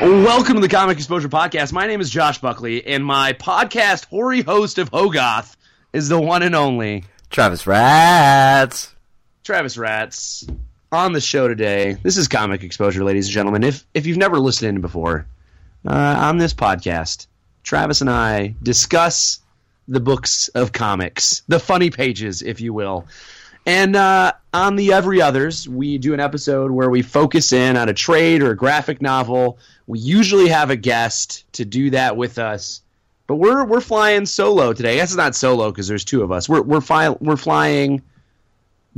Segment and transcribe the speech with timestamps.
[0.00, 1.72] Welcome to the Comic Exposure Podcast.
[1.72, 5.56] My name is Josh Buckley, and my podcast hoary host of Hoggoth
[5.94, 8.94] is the one and only Travis Rats.
[9.42, 10.46] Travis Rats.
[10.92, 13.64] On the show today, this is Comic Exposure, ladies and gentlemen.
[13.64, 15.26] If if you've never listened in before,
[15.86, 17.26] uh, on this podcast,
[17.62, 19.40] Travis and I discuss
[19.88, 23.06] the books of comics, the funny pages, if you will.
[23.66, 27.88] And uh, on the Every Others, we do an episode where we focus in on
[27.88, 29.58] a trade or a graphic novel.
[29.88, 32.82] We usually have a guest to do that with us,
[33.26, 34.92] but we're we're flying solo today.
[34.92, 36.48] I guess it's not solo because there's two of us.
[36.48, 38.02] We're we're flying we're flying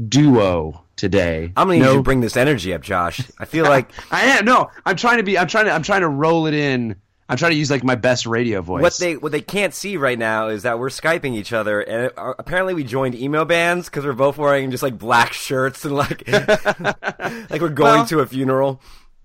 [0.09, 1.52] duo today.
[1.56, 3.21] I'm gonna need No- you to bring this energy up, Josh.
[3.38, 4.71] I feel like I am no.
[4.84, 5.38] I'm trying to be.
[5.38, 5.73] I'm trying to.
[5.73, 6.96] I'm trying to roll it in.
[7.29, 8.80] I'm trying to use like my best radio voice.
[8.82, 12.10] what they what they can't see right now is that we're skyping each other, and
[12.16, 15.95] uh, apparently we joined emo bands because we're both wearing just like black shirts and
[15.95, 16.26] like
[16.80, 18.80] like we're going Well- to a funeral.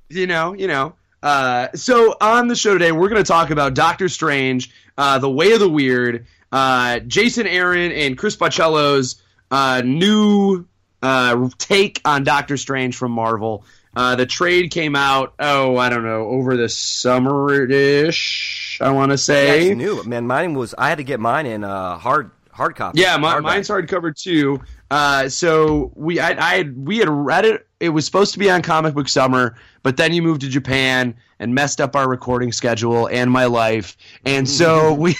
[0.09, 0.95] you know, you know.
[1.21, 5.29] Uh, so on the show today, we're going to talk about Doctor Strange, uh, the
[5.29, 10.65] Way of the Weird, uh, Jason Aaron and Chris Bachalo's uh, new
[11.01, 13.63] uh, take on Doctor Strange from Marvel.
[13.95, 19.17] Uh, the trade came out, oh, I don't know, over the summer-ish, I want to
[19.17, 19.73] say.
[19.75, 20.25] knew, man.
[20.25, 23.01] Mine was I had to get mine in uh, hard hard copy.
[23.01, 23.43] Yeah, my, hardback.
[23.43, 24.61] mine's hardcover too.
[24.89, 27.67] Uh, so we, I, I, had, we had read it.
[27.79, 31.15] It was supposed to be on Comic Book Summer, but then you moved to Japan
[31.39, 35.15] and messed up our recording schedule and my life, and so we.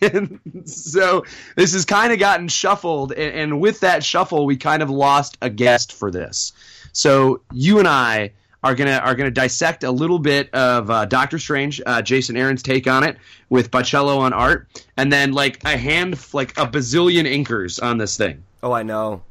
[0.00, 1.24] and so
[1.56, 5.36] this has kind of gotten shuffled, and, and with that shuffle, we kind of lost
[5.42, 6.52] a guest for this.
[6.92, 8.32] So you and I
[8.64, 12.62] are gonna are gonna dissect a little bit of uh, Doctor Strange, uh, Jason Aaron's
[12.62, 13.16] take on it
[13.48, 18.16] with Bachalo on art, and then like a hand like a bazillion inkers on this
[18.16, 18.42] thing.
[18.62, 19.22] Oh, I know.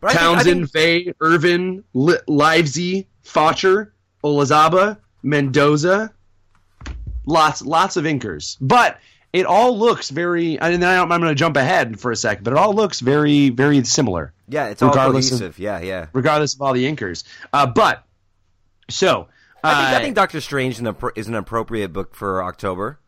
[0.00, 3.90] But I think- I Townsend, think- Vey, Irwin, Li- Livesay, Faucher,
[4.24, 6.10] Olazaba, Mendoza,
[7.26, 8.98] lots lots of inkers, but.
[9.32, 12.16] It all looks very, and then I don't, I'm going to jump ahead for a
[12.16, 15.58] second, but it all looks very, very similar yeah, it's all regardless of- cohesive.
[15.60, 16.06] yeah, yeah.
[16.12, 17.22] regardless of all the inkers.
[17.52, 18.04] Uh, but
[18.88, 19.28] so
[19.62, 22.42] I think, uh, I think Doctor Strange is an, appro- is an appropriate book for
[22.42, 22.98] October.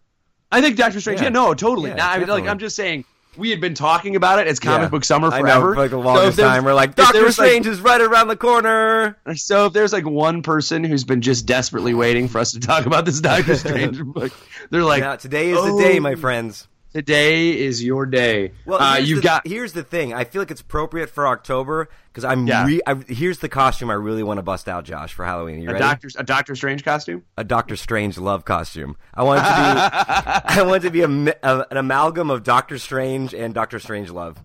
[0.52, 1.20] I think Doctor Strange.
[1.20, 1.30] Yeah, Yeah.
[1.30, 1.90] no, totally.
[1.90, 2.46] Yeah, Nah, I mean, like.
[2.46, 3.04] I'm just saying
[3.36, 4.88] we had been talking about it as comic Yeah.
[4.88, 6.64] book summer I forever know, for like the So longest there's- time.
[6.64, 9.16] We're like, Doctor was, like- Strange is right around the corner.
[9.34, 12.86] So if there's like one person who's been just desperately waiting for us to talk
[12.86, 14.32] about this Doctor Strange book,
[14.70, 16.16] they're like, yeah, today is oh, the day, my oh.
[16.16, 16.68] friends.
[16.92, 18.52] Today is your day.
[18.66, 20.12] Well, uh, you've the, got here's the thing.
[20.12, 22.46] I feel like it's appropriate for October because I'm.
[22.46, 22.66] Yeah.
[22.66, 25.62] Re- I, here's the costume I really want to bust out, Josh, for Halloween.
[25.62, 25.82] You a ready?
[25.82, 27.24] Doctor a Doctor Strange costume.
[27.38, 28.96] a Doctor Strangelove costume.
[29.14, 29.54] I want it to be.
[30.60, 34.36] I want it to be a, a, an amalgam of Doctor Strange and Doctor Strangelove.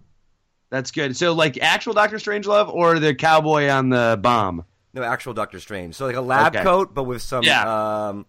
[0.69, 1.17] That's good.
[1.17, 4.63] So like actual Doctor Strangelove or the cowboy on the bomb.
[4.93, 5.95] No, actual Doctor Strange.
[5.95, 6.63] So like a lab Okay.
[6.63, 8.07] coat, but with some Yeah.
[8.09, 8.25] um,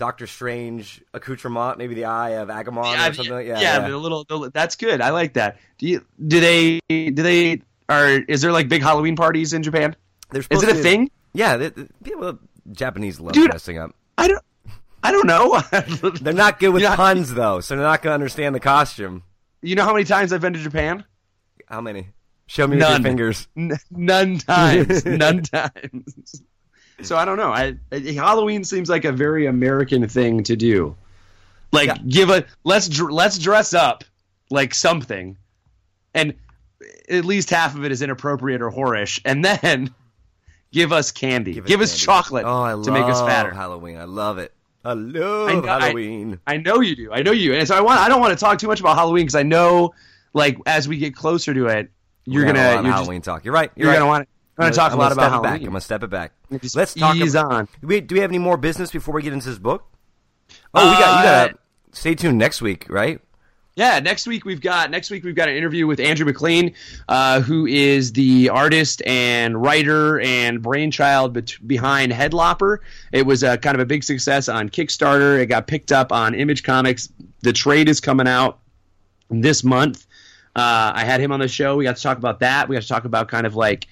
[0.00, 3.34] Doctor Strange accoutrement, maybe the eye of Agamemnon yeah, or something.
[3.34, 5.00] like- yeah, Yeah, but a little, That's good.
[5.02, 5.58] I like that.
[5.78, 6.04] Do you?
[6.26, 6.80] Do they?
[6.88, 7.60] Do they?
[7.88, 9.94] Are is there like big Halloween parties in Japan?
[10.32, 11.10] Is it a thing?
[11.34, 11.70] Yeah, they,
[12.02, 12.38] people,
[12.72, 13.94] Japanese love Dude, dressing up.
[14.16, 14.42] I don't.
[15.02, 15.60] I don't know.
[16.20, 18.60] They're not good with You know- puns though, so they're not going to understand the
[18.60, 19.22] costume.
[19.60, 21.04] you know how many times I've been to Japan?
[21.68, 22.08] How many?
[22.46, 22.92] Show me with None.
[23.02, 23.48] your fingers.
[23.56, 25.04] N- none times.
[25.04, 26.42] none times.
[27.02, 27.50] So I don't know.
[27.52, 30.96] I, I- Halloween seems like a very American thing to do.
[31.72, 31.96] Like Yeah.
[32.08, 34.04] give a let's dr- let's dress up
[34.50, 35.36] like something,
[36.14, 36.34] and
[37.08, 39.94] at least half of it is inappropriate or whorish, and then
[40.72, 42.04] give us candy, give, Give us candy.
[42.06, 43.52] chocolate Oh, I to make us fatter.
[43.52, 43.96] Halloween.
[43.98, 44.52] I love it.
[44.84, 46.40] I love I know- Halloween.
[46.46, 47.12] I know you do.
[47.12, 47.54] I know you.
[47.54, 48.00] And so I want.
[48.00, 49.94] I don't want to talk too much about Halloween because I know,
[50.32, 51.90] like, as we get closer to it,
[52.24, 53.44] you're gonna a lot of you're, just, Halloween talk.
[53.44, 53.70] You're right.
[53.76, 53.98] You're, you're right.
[54.00, 54.28] gonna want.
[54.60, 55.50] I'm gonna talk I'm a lot about step it back.
[55.50, 55.66] Halloween.
[55.66, 56.32] I'm gonna step it back.
[56.60, 57.16] Just Let's talk.
[57.16, 57.68] ease about, on.
[57.80, 59.86] Do we, do we have any more business before we get into this book?
[60.74, 61.18] Oh, we got.
[61.18, 61.24] You got.
[61.24, 61.58] Uh, to
[61.92, 63.20] Stay tuned next week, right?
[63.74, 66.74] Yeah, next week we've got next week we've got an interview with Andrew MacLean,
[67.08, 72.78] uh, who is the artist and writer and brainchild bet- behind Headlopper.
[73.12, 75.40] It was a kind of a big success on Kickstarter.
[75.40, 77.08] It got picked up on Image Comics.
[77.40, 78.58] The trade is coming out
[79.30, 80.06] this month.
[80.54, 81.76] Uh, I had him on the show.
[81.76, 82.68] We got to talk about that.
[82.68, 83.86] We got to talk about kind of like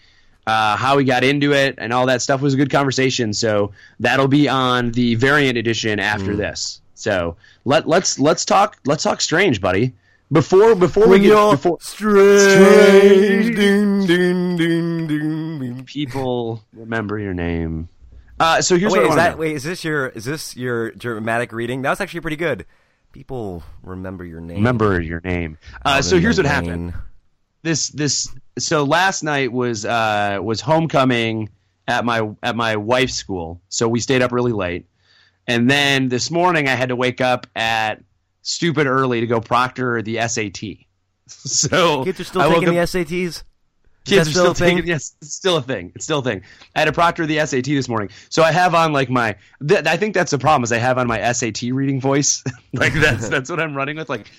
[0.49, 2.41] uh, how he got into it and all that stuff.
[2.41, 3.35] Was a good conversation.
[3.35, 6.81] So that'll be on the variant edition after this.
[6.95, 7.37] So
[7.67, 9.93] let let's let's talk let's talk strange, buddy.
[10.33, 15.85] before before we get you're before strange, ding, ding, ding, ding, ding.
[15.85, 17.89] people remember your name.
[18.41, 19.55] Uh, so here's wait, what I is that wait?
[19.57, 21.83] Is this your is this your dramatic reading?
[21.83, 22.65] That was actually pretty good.
[23.13, 24.57] People remember your name.
[24.57, 25.59] remember your name.
[25.85, 26.55] Uh, so here's what Lane.
[26.55, 26.95] happened.
[27.63, 28.29] This this
[28.63, 31.51] so last night was uh, was homecoming
[31.87, 33.61] at my at my wife's school.
[33.69, 34.87] So we stayed up really late,
[35.47, 38.03] and then this morning I had to wake up at
[38.43, 40.63] stupid early to go proctor the SAT.
[41.31, 43.43] So Kids are still I taking the SATs.
[44.09, 45.93] Kids are still still taking yes, it's still a thing.
[45.95, 46.43] It's still a thing.
[46.75, 49.37] I had to proctor the SAT this morning, so I have on like my.
[49.67, 52.43] Th- I think that's the problem is I have on my SAT reading voice.
[52.73, 54.09] like that's that's what I'm running with.
[54.09, 54.31] Like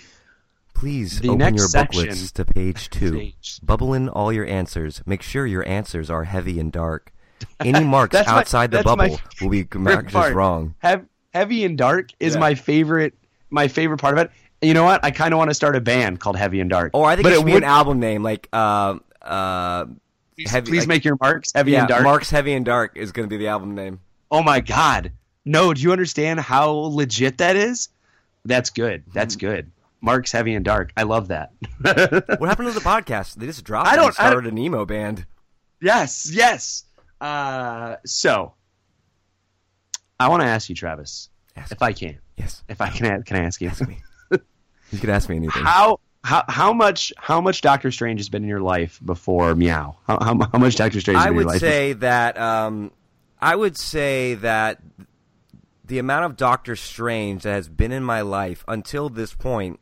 [0.79, 3.11] Please The open your booklets to page two.
[3.17, 3.59] Page.
[3.61, 5.01] Bubble in all your answers.
[5.05, 7.11] Make sure your answers are heavy and dark.
[7.59, 10.75] Any marks That's my- outside the bubble will be marked as wrong.
[10.79, 12.39] Hev- heavy and dark is Yeah.
[12.39, 13.13] my favorite.
[13.49, 14.31] My favorite part of it.
[14.61, 15.03] You know what?
[15.03, 16.91] I kind of want to start a band called Heavy and Dark.
[16.93, 19.85] Or I think but it should be would, an album name like uh, uh,
[20.35, 22.03] Please, heavy- please like- make your marks heavy yeah, and dark.
[22.03, 23.99] Mark's Heavy and Dark is going to be the album name.
[24.31, 25.11] Oh my god!
[25.43, 27.89] No, do you understand how legit that is?
[28.45, 29.03] That's good.
[29.13, 29.45] That's Mm-hmm.
[29.47, 29.71] good.
[30.01, 30.91] Mark's heavy and dark.
[30.95, 31.51] I love that.
[31.81, 33.35] What happened to the podcast?
[33.35, 35.25] They just dropped I it and don't- I don't- started an emo band.
[35.81, 36.85] yes, yes.
[37.21, 38.53] Uh, so
[40.19, 43.37] I want to ask you, Travis, Ask if I can, Yes, if I can, can
[43.37, 43.67] I ask you?
[43.67, 44.01] ask me.
[44.31, 45.63] you could ask me anything.
[45.63, 49.97] How how how much how much Doctor Strange has been in your life before Meow?
[50.07, 51.17] How how, how much Doctor Strange?
[51.19, 52.91] I been in your would life say that um,
[53.41, 54.81] I would say that
[55.85, 59.79] the amount of Doctor Strange that has been in my life until this point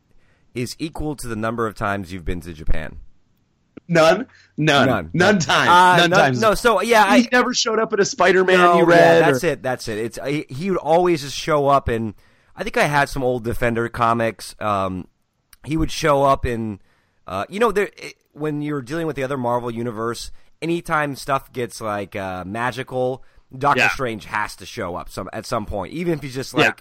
[0.58, 2.98] is equal to the number of times you've been to Japan.
[3.88, 4.28] none,
[4.58, 5.10] none, None.
[5.14, 6.42] none, times, Uh, none no, times.
[6.42, 8.98] No, so yeah, he I, never showed up at a Spider-Man no, you read.
[8.98, 9.64] Yeah, that's or- it.
[9.64, 9.98] That's it.
[9.98, 12.14] It's he, he would always just show up and
[12.56, 14.56] I think I had some old Defender comics.
[14.60, 15.08] Um,
[15.64, 16.80] he would show up in.
[17.28, 20.32] Uh, you know, there it, when you're dealing with the other Marvel universe,
[20.62, 23.24] anytime stuff gets like uh, magical,
[23.56, 23.90] Doctor Yeah.
[23.90, 26.72] Strange has to show up some at some point, even if he's just Yeah.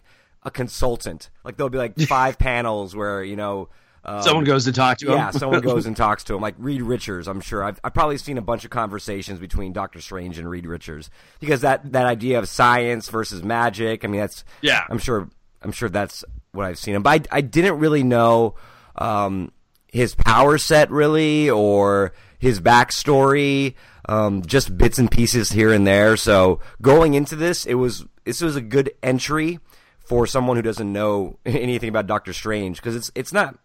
[0.47, 1.29] A consultant.
[1.45, 3.69] Like there'll be like five panels where you know.
[4.09, 5.15] Um, Someone goes to talk to him.
[5.15, 7.27] yeah, someone goes and talks to him, like Reed Richards.
[7.27, 10.65] I'm sure I've, I've probably seen a bunch of conversations between Doctor Strange and Reed
[10.65, 11.11] Richards
[11.41, 14.05] because that, that idea of science versus magic.
[14.05, 14.85] I mean, that's Yeah.
[14.89, 15.29] I'm sure
[15.61, 16.95] I'm sure that's what I've seen.
[16.95, 17.03] him.
[17.03, 18.55] But I, I didn't really know
[18.95, 19.51] um,
[19.89, 23.75] his power set really or his backstory.
[24.09, 26.17] Um, just bits and pieces here and there.
[26.17, 29.59] So going into this, it was this was a good entry
[30.07, 33.59] for someone who doesn't know anything about Doctor Strange because it's it's not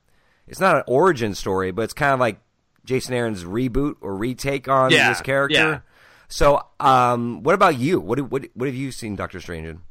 [0.47, 2.39] it's not an origin story, but it's kind of like
[2.83, 5.55] Jason Aaron's reboot or retake on Yeah, this character.
[5.55, 5.79] yeah.
[6.27, 7.99] So, um, what about you?
[7.99, 9.81] What, what what have you seen Doctor Strange in?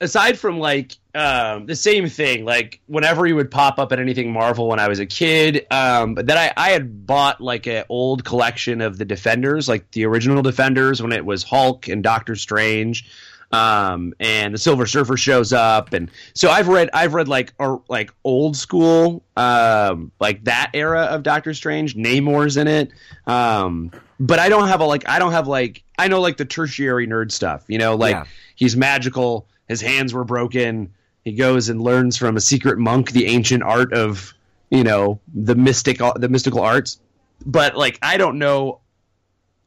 [0.00, 4.32] aside from like um, the same thing, like whenever he would pop up at anything
[4.32, 7.82] Marvel when I was a kid, um, but then I, I had bought like an
[7.88, 12.36] old collection of the Defenders, like the original Defenders when it was Hulk and Doctor
[12.36, 13.10] Strange,
[13.50, 17.82] um, and the Silver Surfer shows up, and so I've read I've read like or
[17.88, 21.94] like old school, um, like that era of Doctor Strange.
[21.96, 22.90] Namor's in it,
[23.26, 23.90] um,
[24.20, 27.06] but I don't have a like I don't have like I know like the tertiary
[27.06, 28.24] nerd stuff, you know, like Yeah.
[28.54, 29.46] he's magical.
[29.68, 30.92] His hands were broken.
[31.24, 34.32] He goes and learns from a secret monk the ancient art of,
[34.70, 37.00] you know, the mystic the mystical arts.
[37.46, 38.80] But like I don't know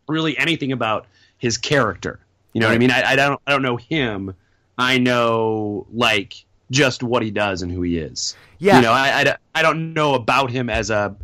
[0.08, 1.08] really anything about
[1.38, 2.20] his character.
[2.54, 2.92] You know what I mean?
[2.92, 4.36] I, I don't I don't know him.
[4.78, 6.34] I know like
[6.70, 8.36] just what he does and who he is.
[8.58, 8.78] Yeah.
[8.78, 11.16] You know, I, I, don't- I don't know about him as a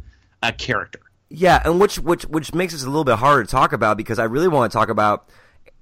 [0.44, 1.00] a character.
[1.30, 4.20] Yeah, and which which which makes this a little bit harder to talk about because
[4.20, 5.28] I really want to talk about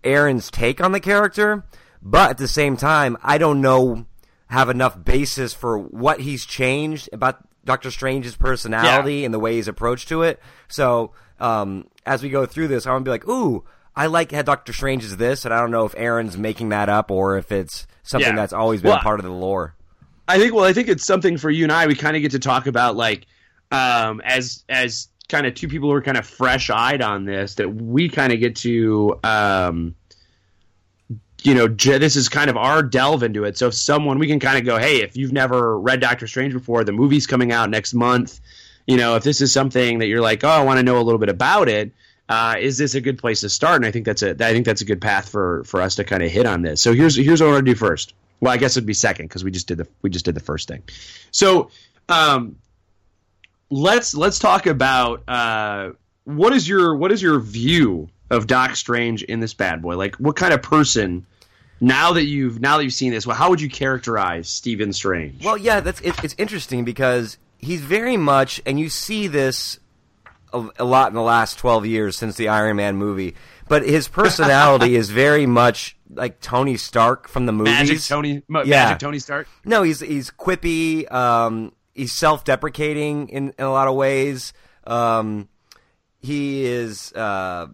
[0.04, 1.64] Aaron's take on the character,
[2.02, 4.06] but at the same time, I don't know
[4.48, 9.68] have enough basis for what he's changed about Doctor Strange's personality and the way he's
[9.68, 10.40] approached to it.
[10.68, 13.64] So, um, as we go through this, I'm gonna be like, "Ooh,
[13.96, 16.90] I like how Doctor Strange is this," and I don't know if Aaron's making that
[16.90, 18.36] up or if it's something Yeah.
[18.36, 19.74] that's always been Well, part of the lore.
[20.28, 20.54] I think.
[20.54, 21.88] Well, I think it's something for you and I.
[21.88, 23.26] We kind of get to talk about like
[23.72, 27.56] um, as as kind of two people who are kind of fresh eyed on this.
[27.56, 29.20] That we kind of get to.
[29.24, 29.96] Um,
[31.44, 33.56] you know, this is kind of our delve into it.
[33.56, 36.54] So if someone, we can kind of go, hey, if you've never read Doctor Strange
[36.54, 38.40] before, the movie's coming out next month.
[38.88, 41.04] You know, if this is something that you're like, oh, I want to know a
[41.04, 41.92] little bit about it,
[42.28, 43.78] uh, is this a good place to start?
[43.78, 46.04] And I think that's a, I think that's a good path for for us to
[46.04, 46.82] kind of hit on this.
[46.82, 48.14] So here's here's what I want to do first.
[48.40, 50.42] Well, I guess it'd be second because we just did the we just did the
[50.42, 50.84] first thing.
[51.32, 51.70] So,
[52.10, 52.58] um,
[53.70, 55.92] let's let's talk about uh,
[56.24, 59.96] what is your what is your view of Doc Strange in this bad boy?
[59.96, 61.26] Like, what kind of person?
[61.82, 65.44] Now that you've now that you've seen this, well, how would you characterize Stephen Strange?
[65.44, 69.78] Well, yeah, that's it, it's interesting because he's very much, and you see this
[70.56, 73.36] a, a lot in the last twelve years since the Iron Man movie.
[73.68, 77.74] But his personality is very much like Tony Stark from the movies.
[77.74, 78.86] Magic Tony, ma- Yeah.
[78.86, 79.48] Magic Tony Stark.
[79.66, 81.12] No, he's he's quippy.
[81.12, 84.54] Um, he's self-deprecating in, in a lot of ways.
[84.86, 85.50] Um,
[86.20, 87.68] he is, uh,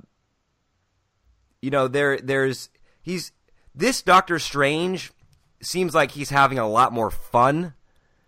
[1.61, 2.69] you know, there there's
[3.01, 3.31] he's
[3.75, 5.11] this Doctor Strange
[5.61, 7.73] seems like he's having a lot more fun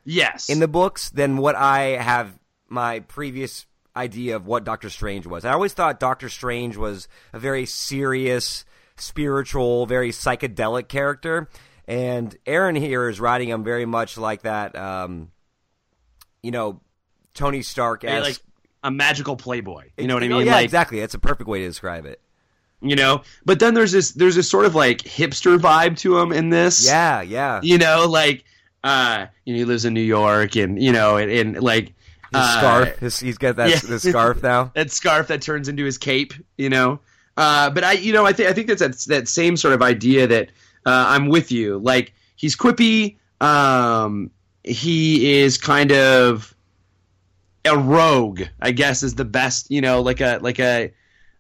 [0.06, 0.50] Yes.
[0.50, 5.46] in the books than what I have my previous idea of what Doctor Strange was.
[5.46, 8.66] I always thought Doctor Strange was a very serious,
[8.98, 11.50] spiritual, very psychedelic character,
[11.88, 14.76] and Aaron here is writing him very much like that.
[14.76, 15.32] Um,
[16.42, 16.82] you know,
[17.34, 18.38] Tony Stark as like
[18.84, 19.90] a magical playboy.
[19.98, 20.48] You know what I Oh, mean?
[20.48, 21.00] yeah, like, exactly.
[21.00, 22.20] That's a perfect way to describe it.
[22.82, 23.22] you know.
[23.46, 26.86] But then there's this there's this sort of like hipster vibe to him in this.
[26.86, 27.62] Yeah, yeah.
[27.64, 28.44] You know, like
[28.84, 31.94] uh, you know, he lives in New York, and you know, and, and like
[32.34, 33.00] His uh, scarf.
[33.00, 33.80] His, he's got that yeah.
[33.80, 34.72] the scarf now.
[34.75, 37.00] that scarf that turns into his cape, you know.
[37.38, 39.82] Uh, but I, you know, I think I think that's that, that same sort of
[39.82, 40.50] idea that
[40.86, 41.80] uh, I'm with you.
[41.80, 43.18] Like he's quippy.
[43.42, 44.32] Um,
[44.63, 46.56] he is kind of
[47.66, 49.70] a rogue, I guess, is the best.
[49.72, 50.94] You know, like a like a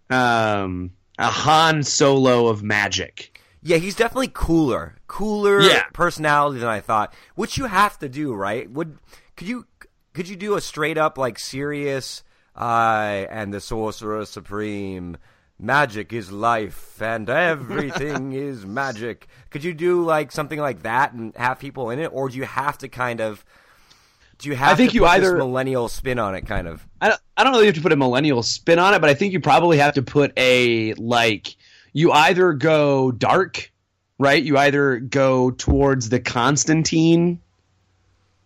[0.09, 3.39] um, a Han Solo of magic.
[3.65, 5.83] Yeah, he's definitely cooler, cooler Yeah.
[5.93, 7.13] personality than I thought.
[7.35, 8.69] Which you have to do, right?
[8.69, 8.97] Would
[9.37, 9.65] could you
[10.13, 12.23] could you do a straight up like serious?
[12.55, 15.17] I and the sorcerer supreme.
[15.59, 19.27] Magic is life, and everything is magic.
[19.49, 22.43] Could you do like something like that and have people in it, or do you
[22.43, 23.45] have to kind of?
[24.39, 26.67] Do you have I think to you put either- this millennial spin on it, kind
[26.67, 26.85] of?
[26.99, 28.99] I don't, I don't know if you have to put a millennial spin on it,
[28.99, 31.55] but I think you probably have to put a like
[31.93, 33.71] you either go dark,
[34.17, 34.43] right?
[34.43, 37.39] You either go towards the Constantine,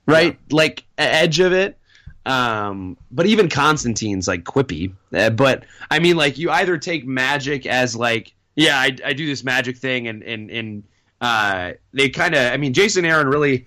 [0.07, 0.37] right?
[0.51, 1.77] Like e- edge of it.
[2.25, 4.93] Um, but even Constantine's like quippy.
[5.13, 9.25] Uh, but I mean, like you either take magic as like, yeah, I, I do
[9.27, 10.83] this magic thing, and and and
[11.21, 12.51] uh, they kind of.
[12.51, 13.65] I mean, Jason Aaron really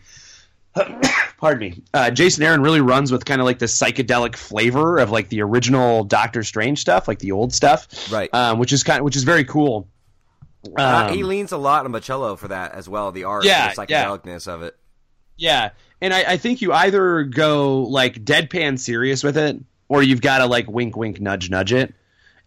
[1.38, 5.10] pardon me, uh, Jason Aaron really runs with kind of like the psychedelic flavor of
[5.10, 8.32] like the original Doctor Strange stuff, like the old stuff, Right.
[8.34, 9.88] Um, which is kind of which is very cool.
[10.78, 13.12] Uh, Um, he leans a lot on Bachalo for that as well.
[13.12, 14.04] The art, Yeah, the yeah.
[14.04, 14.76] psychedelicness of it.
[15.40, 15.70] Yeah,
[16.00, 20.38] and I, I think you either go like deadpan serious with it, or you've got
[20.38, 21.94] to like wink, wink, nudge, nudge it.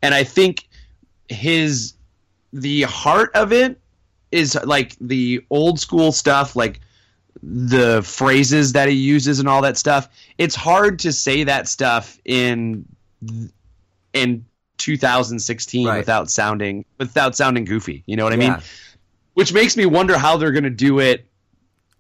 [0.02, 0.68] And I think
[1.28, 1.94] his
[2.54, 3.80] the heart of it
[4.32, 6.80] is like the old school stuff, like
[7.42, 10.08] the phrases that he uses and all that stuff.
[10.38, 12.86] It's hard to say that stuff in
[14.14, 14.46] in
[14.78, 15.98] 2016 Right.
[15.98, 18.04] without sounding without sounding goofy.
[18.06, 18.50] You know what I Yeah.
[18.52, 18.62] mean?
[19.34, 21.26] Which makes me wonder how they're going to do it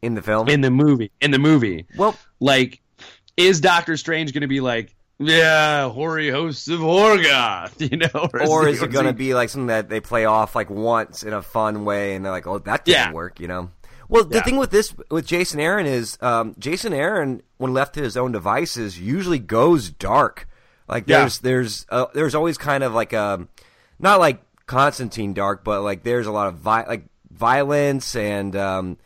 [0.03, 1.11] In the film, in the movie.
[1.21, 2.81] In the movie, well, like,
[3.37, 8.65] is Doctor Strange going to be like, yeah, hoary hosts of Hoggoth, you know, or
[8.67, 11.33] he- is it going to be like something that they play off like once in
[11.33, 13.11] a fun way, and they're like, "Oh, that didn't Yeah.
[13.13, 13.69] work," you know?
[14.09, 14.43] Well, the Yeah.
[14.43, 18.31] thing with this with Jason Aaron is um, Jason Aaron, when left to his own
[18.33, 20.47] devices, usually goes dark.
[20.89, 21.19] Like Yeah.
[21.21, 23.47] there's there's uh, there's always kind of like a
[23.99, 28.97] not like Constantine dark, but like there's a lot of vi- like violence and um,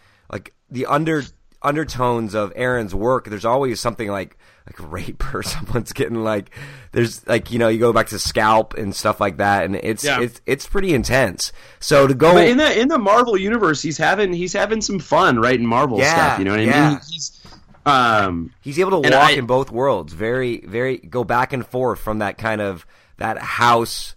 [0.69, 1.23] the under
[1.61, 3.29] undertones of Aaron's work.
[3.29, 6.49] There's always something like like rape or someone's getting like
[6.91, 10.03] there's like you know you go back to scalp and stuff like that, and it's
[10.03, 10.21] Yeah.
[10.21, 11.51] it's it's pretty intense.
[11.79, 14.99] So to go But in the in the Marvel universe, he's having he's having some
[14.99, 16.39] fun writing Marvel Yeah, stuff.
[16.39, 16.89] You know what I yeah.
[16.91, 16.99] mean?
[17.09, 17.31] He's
[17.85, 20.13] um He's able to walk I- in both worlds.
[20.13, 22.85] Very, very go back and forth from that kind of
[23.17, 24.15] that house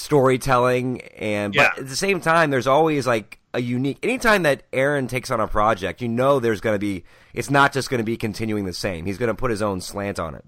[0.00, 1.70] storytelling, and but Yeah.
[1.82, 3.98] at the same time, there's always like a unique.
[4.02, 7.04] Anytime that Aaron takes on a project, you know there's going to be.
[7.34, 9.06] It's not just going to be continuing the same.
[9.06, 10.44] He's going to put his own slant on it.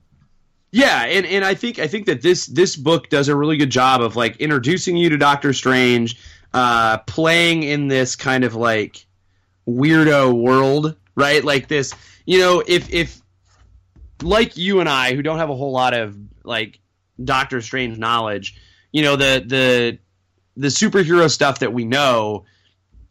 [0.71, 3.71] Yeah, and, and I think I think that this this book does a really good
[3.71, 6.19] job of like introducing you to Doctor Strange,
[6.52, 9.07] uh, playing in this kind of like
[9.67, 11.43] weirdo world, right?
[11.43, 11.95] Like this,
[12.26, 13.21] you know, if if
[14.23, 16.81] like you and I who don't have a whole lot of like
[17.23, 18.57] Doctor Strange knowledge,
[18.92, 19.99] you know, the the
[20.57, 22.45] the superhero stuff that we know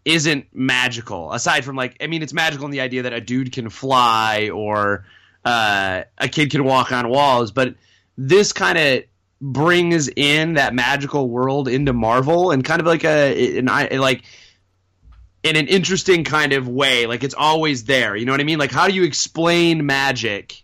[0.03, 3.51] isn't magical aside from like I mean it's magical in the idea that a dude
[3.51, 5.05] can fly or
[5.43, 7.75] uh, a kid can walk on walls, but
[8.17, 9.03] this kind of
[9.39, 14.23] brings in that magical world into Marvel and kind of like a an, I- like
[15.43, 17.05] in an interesting kind of way.
[17.05, 18.15] Like it's always there.
[18.15, 18.59] You know what I mean?
[18.59, 20.63] Like how do you explain magic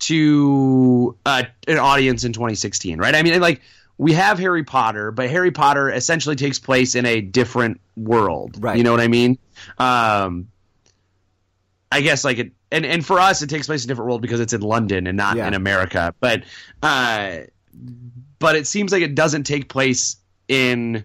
[0.00, 2.98] to uh, an audience in 2016?
[2.98, 3.14] Right?
[3.14, 3.60] I mean, like
[3.98, 8.56] we have Harry Potter, but Harry Potter essentially takes place in a different world.
[8.62, 8.76] Right.
[8.76, 9.38] You know what I mean?
[9.78, 10.48] Um,
[11.90, 14.22] I guess like it, and and for us, it takes place in a different world
[14.22, 15.46] because it's in London and not Yeah.
[15.46, 16.14] in America.
[16.20, 16.44] But
[16.82, 17.38] uh,
[18.38, 20.16] but it seems like it doesn't take place
[20.48, 21.04] in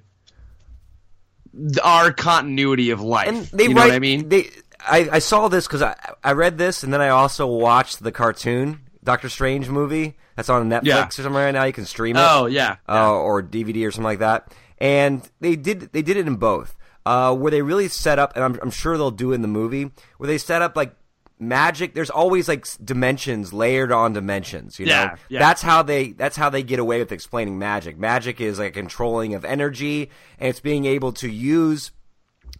[1.84, 3.27] our continuity of life.
[3.27, 4.29] and they you know write, what I mean?
[4.29, 8.03] They, I, I saw this because I, I read this and then I also watched
[8.03, 11.08] the cartoon Doctor Strange movie that's on Netflix Yeah.
[11.08, 11.65] or something right now.
[11.65, 12.22] You can stream it.
[12.25, 14.53] oh yeah, uh, or DVD or something like that.
[14.77, 18.46] And they did they did it in both, uh, where they really set up, and
[18.46, 20.96] I'm, I'm sure they'll do in the movie, where they set up like
[21.39, 21.94] magic.
[21.94, 24.79] There's always like dimensions layered on dimensions.
[24.79, 25.39] You know, Yeah, yeah.
[25.39, 27.98] that's how they that's how they get away with explaining magic.
[27.98, 31.91] Magic is like controlling of energy, and it's being able to use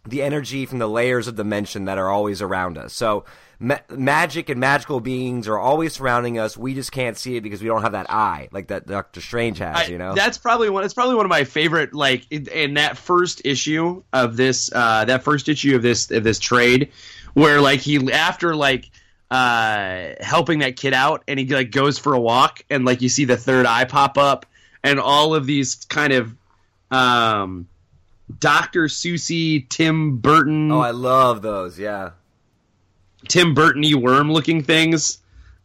[0.08, 2.92] the energy from the layers of dimension that are always around us.
[2.94, 3.24] So
[3.60, 6.56] ma- magic and magical beings are always surrounding us.
[6.56, 9.58] We just can't see it because we don't have that eye like that Doctor Strange
[9.58, 9.76] has.
[9.76, 10.84] I- you know, that's probably one.
[10.84, 11.92] It's probably one of my favorite.
[11.94, 16.24] Like in, in that first issue of this, uh, that first issue of this of
[16.24, 16.90] this trade,
[17.34, 18.90] where like he after like
[19.30, 23.08] uh helping that kid out, and he like goes for a walk, and like you
[23.08, 24.46] see the third eye pop up,
[24.82, 26.34] and all of these kind of
[26.90, 27.68] um,
[28.40, 31.78] Doctor Susie, Tim Burton, Oh, I love those.
[31.78, 32.10] Yeah.
[33.26, 35.18] Tim Burton-y worm looking things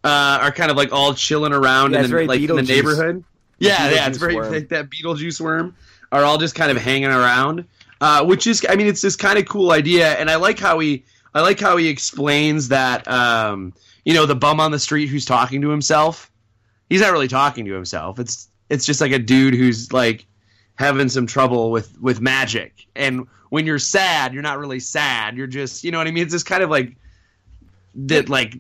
[0.04, 3.24] uh, are kind of like all chilling around Yeah, in the, like in the neighborhood.
[3.60, 5.76] Yeah, yeah, it's very like that Beetlejuice worm
[6.12, 7.66] are all just kind of hanging around,
[8.02, 10.80] uh, which is, I mean, it's this kind of cool idea, and I like how
[10.80, 13.74] he, I like how he explains that, um,
[14.06, 16.30] you know, the bum on the street who's talking to himself,
[16.90, 18.20] he's not really talking to himself.
[18.20, 20.26] It's, it's just like a dude who's like
[20.76, 25.38] having some trouble with with magic, and when you're sad, you're not really sad.
[25.38, 26.24] You're just, you know what I mean?
[26.24, 26.96] It's this kind of like
[27.96, 28.56] that, like.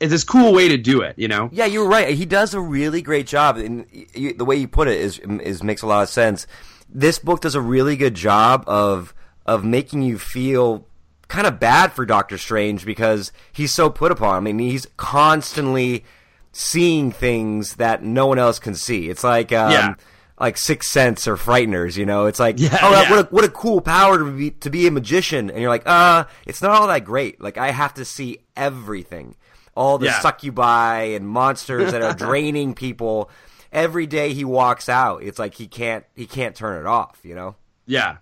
[0.00, 1.48] It's this cool way to do it, you know.
[1.52, 2.12] Yeah, you're right.
[2.12, 5.82] He does a really great job, and the way you put it is is makes
[5.82, 6.48] a lot of sense.
[6.88, 9.14] This book does a really good job of
[9.46, 10.88] of making you feel
[11.28, 14.36] kind of bad for Doctor Strange because he's so put upon.
[14.36, 16.04] I mean, he's constantly
[16.50, 19.08] seeing things that no one else can see.
[19.08, 19.94] It's like um, Yeah.
[20.42, 21.96] Like Sixth Sense or Frighteners.
[21.96, 23.10] You know, it's like Yeah, oh, yeah.
[23.10, 25.86] what a, what a cool power to be to be a magician, and you're like,
[25.86, 27.40] uh, it's not all that great.
[27.40, 29.36] Like I have to see everything,
[29.74, 30.20] all the Yeah.
[30.20, 33.30] succubi and monsters that are draining people.
[33.72, 37.18] Every day he walks out, it's like he can't he can't turn it off.
[37.22, 37.56] You know?
[37.86, 38.18] Yeah,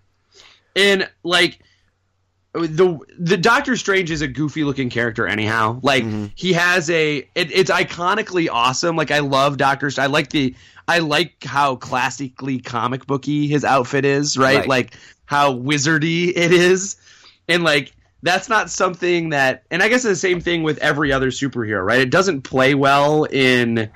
[0.77, 1.59] and like
[2.53, 5.79] the the Doctor Strange is a goofy looking character anyhow.
[5.83, 8.97] Like he has a it, it's iconically awesome.
[8.97, 9.91] Like I love Doctor.
[9.99, 10.55] I like the
[10.89, 14.37] I like how classically comic booky his outfit is.
[14.37, 14.69] Right, Right.
[14.69, 14.95] like
[15.27, 16.97] how wizardy it is,
[17.49, 17.93] and like.
[18.23, 21.83] That's not something that, and I guess it's the same thing with every other superhero,
[21.83, 22.01] right?
[22.01, 23.91] It doesn't play well in,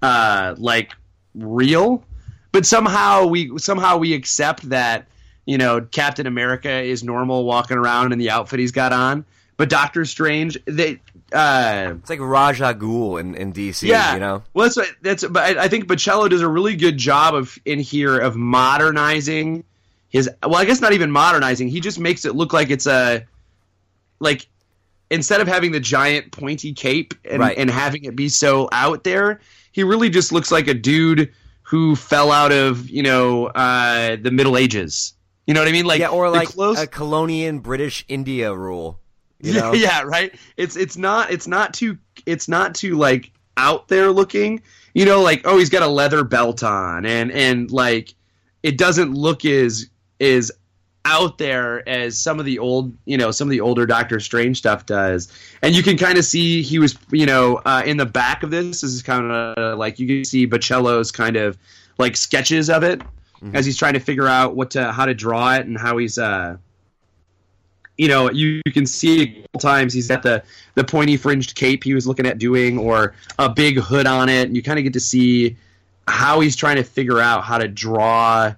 [0.00, 0.92] uh, like
[1.34, 2.04] real,
[2.52, 5.08] but somehow we somehow we accept that
[5.46, 9.24] you know Captain America is normal walking around in the outfit he's got on,
[9.56, 11.00] but Doctor Strange they
[11.32, 13.82] uh It's like Ra's al Ghul in, in DC.
[13.88, 14.42] yeah you know?
[14.52, 17.78] well that's that's but I, I think Bachalo does a really good job of in
[17.80, 19.64] here of modernizing
[20.10, 23.24] his well I guess not even modernizing he just makes it look like it's a
[24.20, 24.46] like
[25.10, 27.56] instead of having the giant pointy cape and, Right.
[27.58, 29.40] and having it be so out there
[29.72, 34.30] he really just looks like a dude who fell out of you know uh the
[34.30, 35.13] Middle Ages
[35.46, 38.98] you know what I mean like yeah, or like clothes- a colonial British India rule.
[39.40, 39.72] You yeah, know?
[39.74, 40.34] yeah, right.
[40.56, 44.62] It's it's not it's not too it's not too like out there looking.
[44.94, 48.14] You know, like oh, he's got a leather belt on, and and like
[48.62, 49.88] it doesn't look as
[50.20, 50.50] as
[51.06, 54.56] out there as some of the old you know some of the older Doctor Strange
[54.56, 55.30] stuff does.
[55.60, 58.50] And you can kind of see he was you know uh, in the back of
[58.50, 58.80] this.
[58.80, 61.58] This is kind of like you can see Bachalo's kind of
[61.98, 63.02] like sketches of it
[63.52, 66.18] as he's trying to figure out what to how to draw it and how he's
[66.18, 66.56] uh
[67.96, 70.42] you know, you, you can see times he's got the
[70.74, 74.46] the pointy fringed cape he was looking at doing, or a big hood on it,
[74.46, 75.56] and you kind of get to see
[76.08, 78.52] how he's trying to figure out how to draw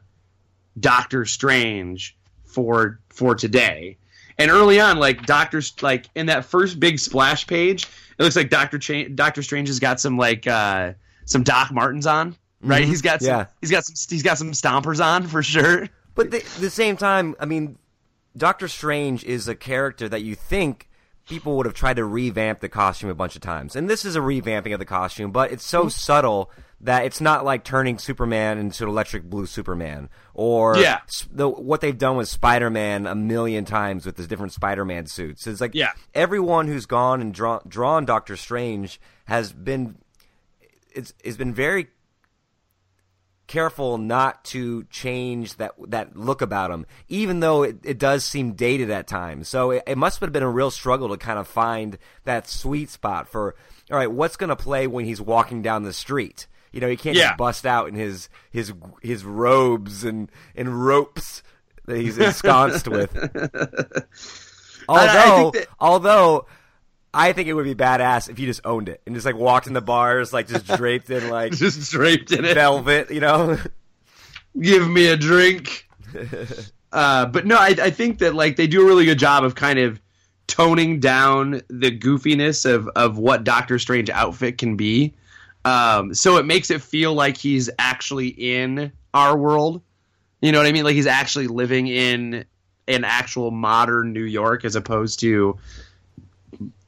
[0.81, 3.99] Doctor Strange for for today.
[4.39, 7.85] And early on, like Doctor, like in that first big splash page,
[8.19, 10.93] it looks like Doctor Cha- Doctor Strange has got some like uh,
[11.27, 12.85] some Doc Martens on, right?
[12.85, 12.87] Mhm.
[12.89, 13.47] He's got some, Yeah.
[13.61, 15.89] he's got some he's got some stompers on for sure.
[16.15, 17.79] But the, the same time, I mean,
[18.37, 20.89] Doctor Strange is a character that you think
[21.29, 23.75] people would have tried to revamp the costume a bunch of times.
[23.77, 27.45] And this is a revamping of the costume, but it's so subtle that it's not
[27.45, 31.01] like turning Superman into an electric blue Superman or Yeah.
[31.33, 35.47] the, what they've done with Spider-Man a million times with the different Spider-Man suits.
[35.47, 35.93] It's like Yeah.
[36.15, 39.97] everyone who's gone and drawn, drawn Doctor Strange has been
[40.95, 41.89] it's, it's been very
[43.47, 48.53] careful not to change that that look about him, even though it, it does seem
[48.53, 49.49] dated at times.
[49.49, 52.91] So it, it must have been a real struggle to kind of find that sweet
[52.91, 53.55] spot for
[53.91, 56.49] all right, what's going to play when he's walking down the street?
[56.73, 57.29] You know, he can't Yeah.
[57.29, 61.43] just bust out in his his his robes and and ropes
[61.87, 63.15] that he's ensconced with.
[64.89, 66.47] Although, that- although.
[67.17, 69.67] I think it would be badass if you just owned it and just like walked
[69.67, 72.55] in the bars, like just draped in like Just draped in it.
[72.55, 73.59] velvet, you know?
[74.61, 75.89] give me a drink.
[76.93, 79.55] uh, but no, I, I think that like they do a really good job of
[79.55, 79.99] kind of
[80.47, 85.15] toning down the goofiness of of what Doctor Strange outfit can be.
[85.65, 89.83] Um, so it makes it feel like he's actually in our world.
[90.43, 90.85] You know what I mean?
[90.85, 92.45] Like he's actually living in
[92.89, 95.57] an actual modern New York as opposed to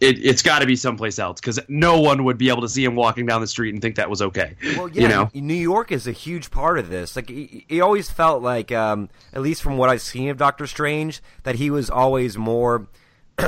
[0.01, 2.85] it, it's got to be someplace else because no one would be able to see
[2.85, 4.57] him walking down the street and think that was okay.
[4.77, 7.17] Well, yeah, you know, New York is a huge part of this.
[7.17, 11.21] Like, he, always felt like, um, at least from what I've seen of Doctor Strange,
[11.45, 12.89] that he was always more.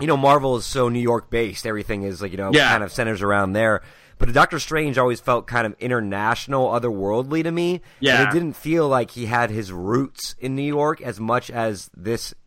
[0.00, 1.66] you know, Marvel is so New York based.
[1.66, 2.68] Everything is like you know, Yeah.
[2.70, 3.82] kind of centers around there.
[4.18, 7.80] But Doctor Strange always felt kind of international, otherworldly to me.
[8.00, 8.20] Yeah.
[8.20, 11.88] and it didn't feel like he had his roots in New York as much as
[11.96, 12.37] this th-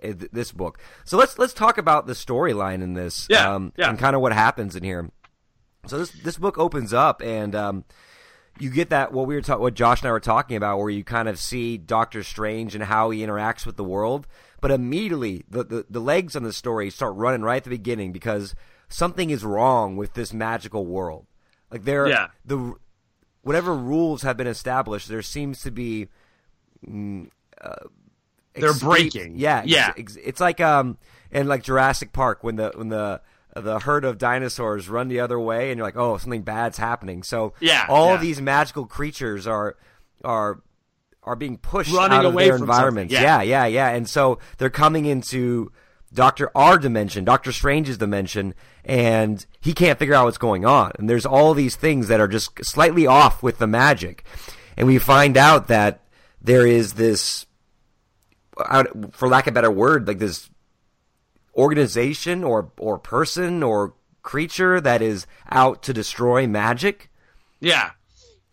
[0.00, 0.78] this book.
[1.04, 3.88] So let's let's talk about the storyline in this, Yeah, um, yeah.
[3.88, 5.10] and kind of what happens in here.
[5.86, 7.84] So this this book opens up and um,
[8.58, 10.90] you get that what we were ta- what Josh and I were talking about, where
[10.90, 14.26] you kind of see Doctor Strange and how he interacts with the world,
[14.60, 18.12] but immediately the, the the legs on the story start running right at the beginning
[18.12, 18.54] because
[18.88, 21.26] something is wrong with this magical world.
[21.70, 22.28] Like there, Yeah.
[22.44, 22.74] the
[23.42, 26.08] whatever rules have been established, there seems to be
[26.88, 27.28] mm,
[28.60, 29.36] They're escape- breaking.
[29.36, 29.92] Yeah, Yeah.
[29.96, 30.98] ex- it's like um
[31.30, 33.20] in like Jurassic Park when the when the
[33.54, 37.22] the herd of dinosaurs run the other way, and you're like, oh, something bad's happening.
[37.22, 38.16] So Yeah, all yeah.
[38.18, 39.76] these magical creatures are
[40.24, 40.60] are
[41.22, 43.12] are being pushed Running out of away their environments.
[43.12, 43.22] yeah.
[43.22, 43.88] yeah, yeah, yeah.
[43.88, 45.72] And so they're coming into
[46.14, 50.92] Doctor R dimension, Doctor Strange's dimension, and he can't figure out what's going on.
[50.98, 54.24] And there's all these things that are just slightly off with the magic.
[54.76, 56.02] And we find out that
[56.40, 57.46] there is this,
[58.68, 60.48] out- for lack of a better word, like this
[61.56, 67.10] organization or or person or creature that is out to destroy magic.
[67.60, 67.90] yeah.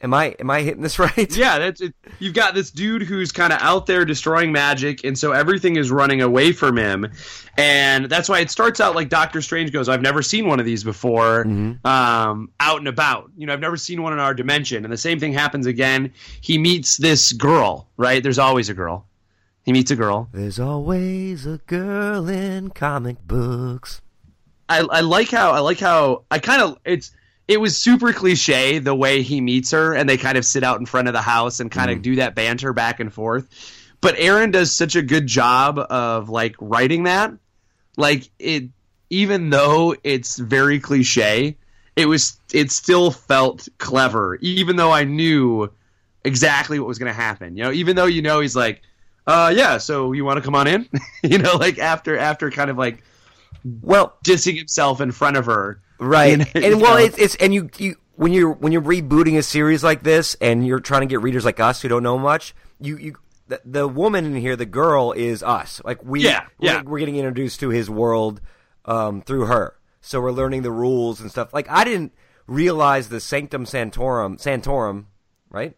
[0.02, 1.34] Am I am I hitting this right?
[1.38, 1.96] Yeah, that's it.
[2.20, 5.89] You've got this dude who's kind of out there destroying magic, and so everything is
[5.92, 7.10] running away from him,
[7.58, 10.66] and that's why it starts out like Doctor Strange goes, "I've never seen one of
[10.66, 11.88] these before, Mm-hmm.
[11.88, 13.32] um, out and about.
[13.38, 16.12] You know, I've never seen one in our dimension." And the same thing happens again.
[16.42, 18.22] He meets this girl, right?
[18.22, 19.08] There's always a girl.
[19.63, 20.30] He meets a girl.
[20.34, 24.02] There's always a girl in comic books.
[24.67, 27.12] I, I like how I like how I kind of it's
[27.47, 30.80] it was super cliche the way he meets her and they kind of sit out
[30.80, 32.02] in front of the house and kind of mm.
[32.02, 33.47] do that banter back and forth.
[34.02, 37.34] But Aaron does such a good job of like writing that.
[37.95, 38.69] Like it
[39.10, 41.56] even though it's very cliche,
[41.95, 45.71] it was it still felt clever even though I knew
[46.26, 47.56] exactly what was going to happen.
[47.56, 48.82] You know, even though you know he's like
[49.28, 50.88] uh yeah, so you want to come on in?
[51.24, 53.04] you know, like after after kind of like
[53.82, 55.82] Well, dissing himself in front of her.
[56.00, 59.38] right, You know, and well, it's, it's and you you when you're when you're rebooting
[59.38, 62.18] a series like this, and you're trying to get readers like us who don't know
[62.18, 63.16] much, you you.
[63.46, 65.82] The, the woman in here, the girl, is us.
[65.84, 66.82] Like we, Yeah, we're, yeah.
[66.82, 68.40] we're getting introduced to his world
[68.86, 69.76] um, through her.
[70.00, 71.54] So we're learning the rules and stuff.
[71.54, 72.14] Like I didn't
[72.48, 75.06] realize the Sanctum Santorum, Santorum,
[75.50, 75.76] right?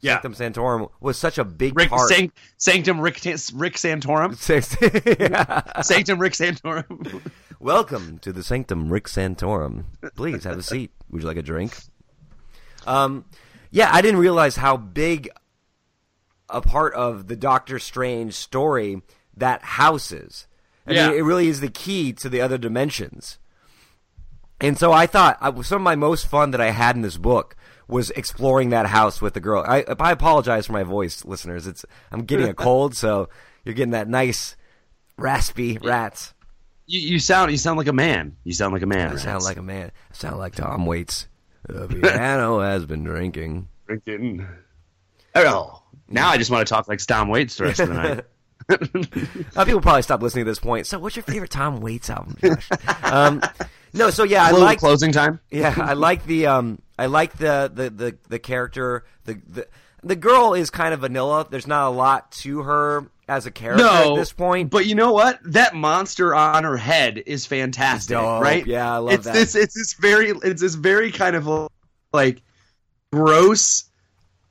[0.00, 0.20] Yeah.
[0.22, 2.08] Sanctum Santorum was such a big Rick, part.
[2.08, 4.34] Sanct, Sanctum Rick, Rick Santorum.
[5.84, 7.20] Sanctum Rick Santorum.
[7.60, 9.84] Welcome to the Sanctum Rick Santorum.
[10.16, 10.90] Please have a seat.
[11.10, 11.76] Would you like a drink?
[12.86, 13.26] Um,
[13.70, 15.28] yeah, I didn't realize how big
[16.48, 19.02] a part of the Doctor Strange story
[19.36, 20.46] that house is.
[20.86, 21.08] I Yeah.
[21.10, 23.38] mean, it really is the key to the other dimensions.
[24.62, 27.54] And so I thought some of my most fun that I had in this book
[27.90, 29.64] was exploring that house with the girl.
[29.66, 31.66] I, I apologize for my voice, listeners.
[31.66, 33.28] It's I'm getting a cold, so
[33.64, 34.56] you're getting that nice
[35.16, 36.32] raspy rats.
[36.86, 38.36] you, you sound you sound like a man.
[38.44, 39.12] You sound like a man.
[39.12, 39.92] I sound like a man.
[40.10, 41.28] I sound like Tom Waits.
[41.68, 43.68] The piano has been drinking.
[43.88, 44.48] freaking.
[45.34, 48.24] Oh, now I just want to talk like Tom Waits the rest of the night.
[49.56, 50.86] Uh, people probably stop listening at this point.
[50.86, 52.68] So, what's your favorite Tom Waits album, Josh?
[53.02, 53.42] um,
[53.92, 55.40] no, so yeah, I like closing time.
[55.50, 59.04] Yeah, I like the um, I like the the the, the character.
[59.24, 59.66] The, the
[60.02, 61.46] the girl is kind of vanilla.
[61.50, 64.70] There's not a lot to her as a character No, at this point.
[64.70, 65.38] But you know what?
[65.44, 68.42] That monster on her head is fantastic, Dope.
[68.42, 68.66] right?
[68.66, 69.34] Yeah, I love it's that.
[69.34, 71.68] This, it's this very, it's this very kind of
[72.12, 72.42] like
[73.12, 73.84] gross,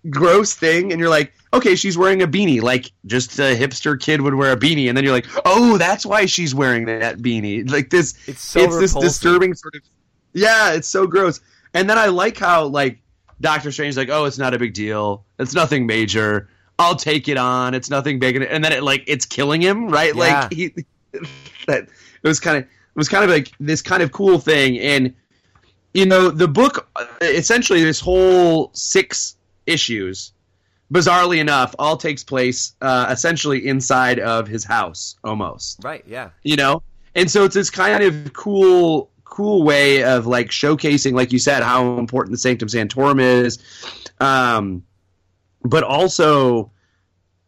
[0.10, 4.22] gross thing, and you're like, okay, she's wearing a beanie, like just a hipster kid
[4.22, 7.70] would wear a beanie, and then you're like, oh, that's why she's wearing that beanie.
[7.70, 9.82] Like this, It's so it's this disturbing sort of.
[10.34, 11.42] Yeah, it's so gross.
[11.74, 13.00] And then I like how like
[13.42, 15.26] Doctor Strange's like, oh, it's not a big deal.
[15.40, 16.50] It's nothing major.
[16.78, 17.74] I'll take it on.
[17.74, 18.36] It's nothing big.
[18.38, 20.16] And then it like it's killing him, right?
[20.16, 20.42] Yeah.
[20.42, 20.68] Like he
[21.68, 21.84] that
[22.24, 24.80] it was kind of it was kind of like this kind of cool thing.
[24.80, 25.14] And
[25.94, 29.36] you know, the book uh, essentially this whole six
[29.66, 30.34] issues,
[30.94, 36.04] bizarrely enough, all takes place uh, essentially inside of his house, almost Right.
[36.08, 36.30] Yeah.
[36.44, 36.82] you know
[37.16, 41.64] and so it's this kind of cool cool way of like showcasing like you said
[41.64, 43.60] how important the sanctum sanctorum is
[44.20, 44.84] um
[45.64, 46.72] but also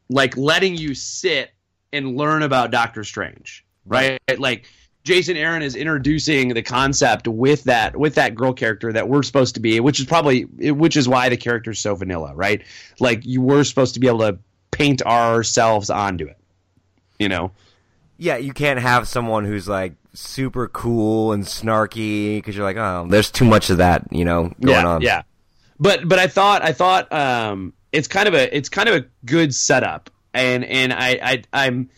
[0.09, 1.51] like letting you sit
[1.93, 4.65] and learn about doctor strange right, like
[5.03, 9.55] jason aaron is introducing the concept with that with that girl character that we're supposed
[9.55, 12.63] to be which is probably which is why the character's so vanilla right?
[12.99, 14.39] Like you were supposed to be able to
[14.71, 16.37] paint ourselves onto it
[17.21, 17.51] you know?
[18.17, 23.07] Yeah, you can't have someone who's like super cool and snarky because you're like, oh,
[23.09, 25.01] there's too much of that, you know, going yeah, on.
[25.01, 25.21] Yeah,
[25.79, 29.05] but but I thought I thought um, it's kind of a it's kind of a
[29.25, 31.89] good setup, and and I, I I'm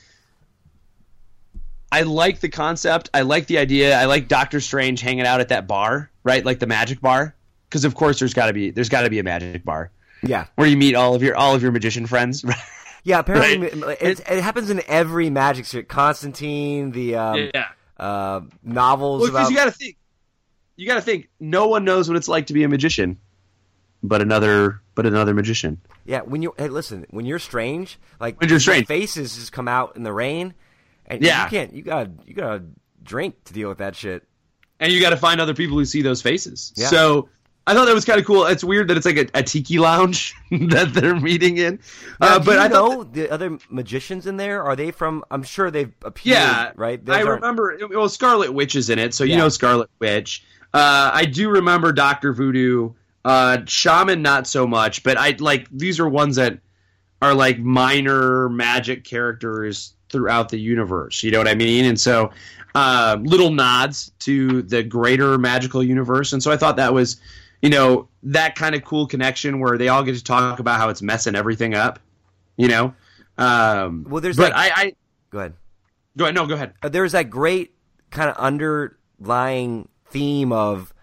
[1.93, 3.11] I like the concept.
[3.13, 3.97] I like the idea.
[3.97, 6.43] I like Doctor Strange hanging out at that bar, right?
[6.43, 7.35] Like the magic bar,
[7.69, 9.91] because of course there's got to be there's got to be a magic bar
[10.23, 12.43] yeah, where you meet all of your all of your magician friends.
[13.03, 13.19] yeah.
[13.19, 13.67] Apparently,
[14.01, 15.87] it, it happens in every magic series.
[15.87, 17.67] Constantine, the um, yeah.
[17.97, 19.97] uh, novels Well, because about you got to think,
[20.75, 21.29] you got to think.
[21.39, 23.19] No one knows what it's like to be a magician,
[24.01, 25.81] but another but another magician.
[26.05, 28.87] Yeah, when you hey, listen, when you're strange, like When you're strange.
[28.87, 30.53] faces just come out in the rain,
[31.07, 31.43] and Yeah.
[31.45, 31.73] you can't.
[31.73, 32.63] You got you got to
[33.03, 34.23] drink to deal with that shit.
[34.79, 36.73] and you got to find other people who see those faces.
[36.75, 36.87] Yeah.
[36.87, 37.29] So
[37.65, 38.45] I thought that was kind of cool.
[38.45, 41.79] It's weird that it's like a, a tiki lounge that they're meeting in.
[42.19, 45.23] Now, uh, do but you I know the other magicians in there are they from?
[45.31, 46.37] I'm sure they've appeared.
[46.37, 47.03] yeah, right.
[47.03, 47.77] Those I aren't- remember.
[47.89, 49.37] Well, Scarlet Witch is in it, so you Yeah.
[49.39, 50.43] know Scarlet Witch.
[50.73, 52.93] Uh, I do remember Doctor Voodoo.
[53.23, 56.59] Uh, Shaman, not so much, but I like these are ones that
[57.21, 61.21] are like minor magic characters throughout the universe.
[61.23, 61.83] You know what I mean?
[61.83, 62.31] And so,
[62.75, 66.31] uh, little nods to the greater magical universe.
[66.31, 67.19] And so I thought that was,
[67.61, 70.87] you know, that kind of cool connection where they all get to talk about how
[70.87, 71.99] it's messing everything up.
[72.55, 72.93] You know.
[73.37, 74.93] Um, Well, there's but that- I, I
[75.31, 75.53] Go ahead.
[76.15, 76.35] go ahead.
[76.35, 76.73] No, go ahead.
[76.83, 77.73] Uh, there's that great
[78.11, 80.93] kind of underlying theme of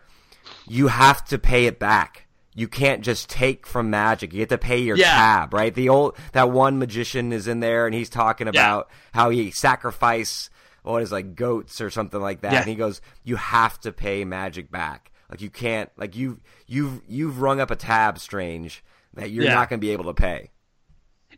[0.69, 2.27] you have to pay it back.
[2.61, 4.33] You can't just take from magic.
[4.35, 5.11] You have to pay your Yeah.
[5.15, 5.75] tab, right?
[5.75, 10.51] The old that one magician is in there and he's talking about how he sacrifice
[10.83, 12.53] what is like goats or something like that.
[12.53, 12.59] Yeah.
[12.61, 15.11] And he goes, "You have to pay magic back.
[15.31, 19.55] Like you can't like you you've you've rung up a tab, strange, that you're Yeah.
[19.55, 20.51] not going to be able to pay."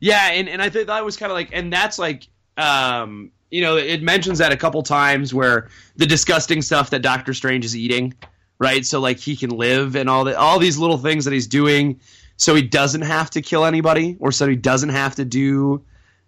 [0.01, 3.61] Yeah, and, and I think that was kind of like, and that's like, um, you
[3.61, 7.77] know, it mentions that a couple times where the disgusting stuff that Doctor Strange is
[7.77, 8.15] eating,
[8.63, 8.87] right?
[8.87, 11.99] So like he can live and all the all these little things that he's doing,
[12.37, 15.83] so he doesn't have to kill anybody, or so he doesn't have to do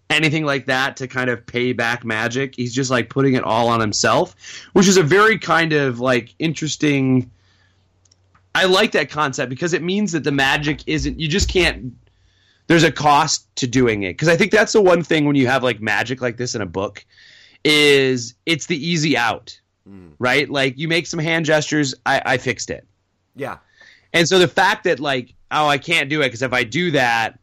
[0.09, 2.53] anything like that to kind of pay back magic.
[2.55, 4.35] He's just like putting it all on himself,
[4.73, 7.31] which is a very kind of like interesting.
[8.53, 11.93] I like that concept because it means that the magic isn't you just can't
[12.67, 15.47] there's a cost to doing it because I think that's the one thing when you
[15.47, 17.05] have like magic like this in a book
[17.63, 19.57] is it's the easy out,
[20.19, 20.49] right?
[20.49, 22.87] Like you make some hand gestures, I, I fixed it,
[23.35, 23.57] Yeah.
[24.13, 26.91] and so the fact that like oh I can't do it because if I do
[26.91, 27.39] that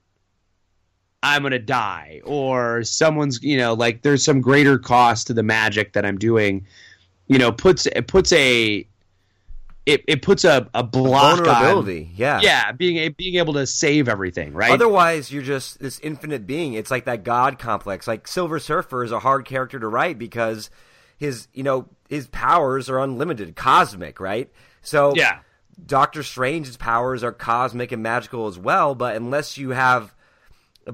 [1.23, 5.93] I'm gonna die or someone's you know like there's some greater cost to the magic
[5.93, 6.67] that I'm doing,
[7.29, 8.87] you know puts it puts a
[9.85, 12.13] it, it puts a, a block on Vulnerability.
[12.15, 12.39] Yeah.
[12.41, 16.75] yeah being a, being able to save everything right Otherwise, you're just this infinite being.
[16.75, 18.07] It's like that god complex.
[18.07, 20.71] Like Silver Surfer is a hard character to write because
[21.19, 24.51] his, you know, his powers are unlimited, cosmic, right?
[24.83, 25.39] So Yeah.
[25.87, 28.95] Doctor Strange's powers are cosmic and magical as well.
[28.95, 30.15] But unless you have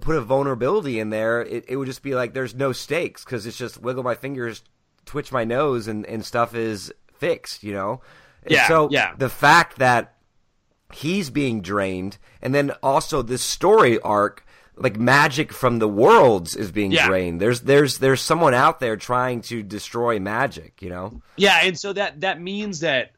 [0.01, 3.47] put a vulnerability in there, it, it would just be like there's no stakes because
[3.47, 4.63] it's just wiggle my fingers,
[5.07, 7.65] twitch my nose, and and stuff is fixed.
[7.65, 8.01] You know.
[8.45, 9.15] And Yeah, So yeah.
[9.19, 10.15] the fact that
[10.93, 14.47] he's being drained, and then also this story arc,
[14.81, 17.07] like magic from the worlds, is being Yeah.
[17.09, 17.41] drained.
[17.41, 20.81] There's there's there's someone out there trying to destroy magic.
[20.83, 21.23] You know.
[21.37, 23.13] Yeah, and so that that means that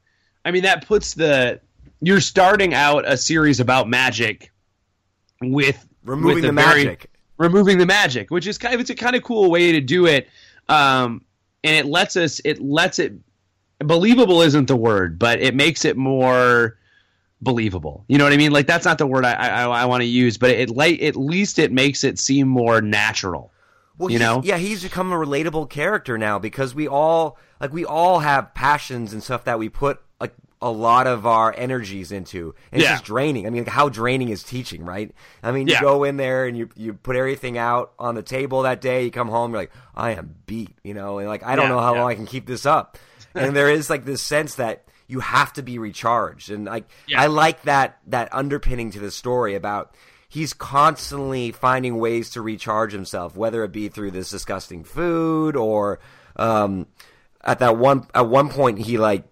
[0.44, 1.61] I mean that puts the
[2.03, 4.51] you're starting out a series about magic
[5.42, 7.11] with Removing with the very- magic.
[7.38, 10.07] removing the magic, which is kind of it's a kind of cool way to do
[10.07, 10.29] it.
[10.68, 11.25] Um,
[11.62, 13.12] and it lets us it lets it
[13.81, 16.79] believable isn't the word, but it makes it more
[17.42, 18.05] believable.
[18.09, 18.53] You know what I mean?
[18.53, 21.16] Like that's not the word I I, I want to use, but it like at
[21.16, 23.53] least it makes it seem more natural.
[23.98, 24.40] Well, you know?
[24.42, 29.12] yeah, he's become a relatable character now because we all like we all have passions
[29.12, 32.55] and stuff that we put like a lot of our energies into.
[32.72, 33.46] And it's just draining.
[33.46, 35.11] I mean, like, how draining is teaching, right?
[35.42, 35.81] I mean, you Yeah.
[35.83, 39.05] go in there and you you put everything out on the table that day.
[39.05, 41.74] You come home, you're like, I am beat, you know, and like I don't Yeah,
[41.76, 42.00] know how yeah.
[42.00, 42.96] long I can keep this up.
[43.35, 47.23] and there is like this sense that you have to be recharged, and like Yeah.
[47.23, 49.94] I like that that underpinning to the story about
[50.29, 55.99] he's constantly finding ways to recharge himself, whether it be through this disgusting food or
[56.37, 56.87] um,
[57.42, 59.25] at that one at one point he like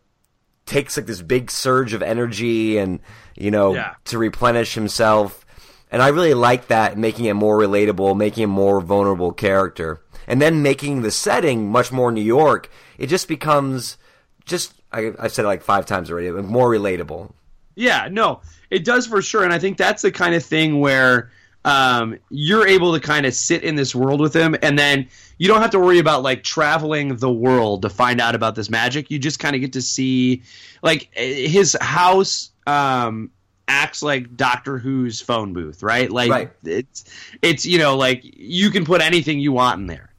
[0.67, 3.01] takes like this big surge of energy and
[3.37, 3.95] you know Yeah.
[4.07, 5.45] to replenish himself.
[5.91, 10.43] And I really like that, making it more relatable, making him more vulnerable character, and
[10.43, 12.69] then making the setting much more New York.
[12.99, 13.97] It just becomes
[14.45, 17.33] just I, said it like five times already, but more relatable.
[17.75, 21.31] Yeah, no, it does for sure, and I think that's the kind of thing where
[21.65, 25.07] um, you're able to kind of sit in this world with him, and then
[25.39, 28.71] you don't have to worry about like traveling the world to find out about this
[28.71, 29.11] magic.
[29.11, 30.43] You just kind of get to see,
[30.83, 33.31] like, eh, his house um,
[33.69, 36.11] acts like Doctor Who's phone booth, right?
[36.11, 36.51] Like, Right.
[36.65, 37.05] it's
[37.43, 40.13] it's you know like you can put anything you want in there.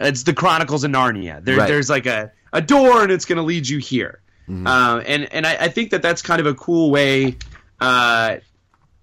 [0.00, 1.44] It's the Chronicles of Narnia.
[1.44, 1.68] There, Right.
[1.68, 4.20] There's like a, a door, and it's going to lead you here.
[4.48, 4.66] Um,
[5.06, 7.36] and and I, I think that that's kind of a cool way.
[7.80, 8.38] Uh,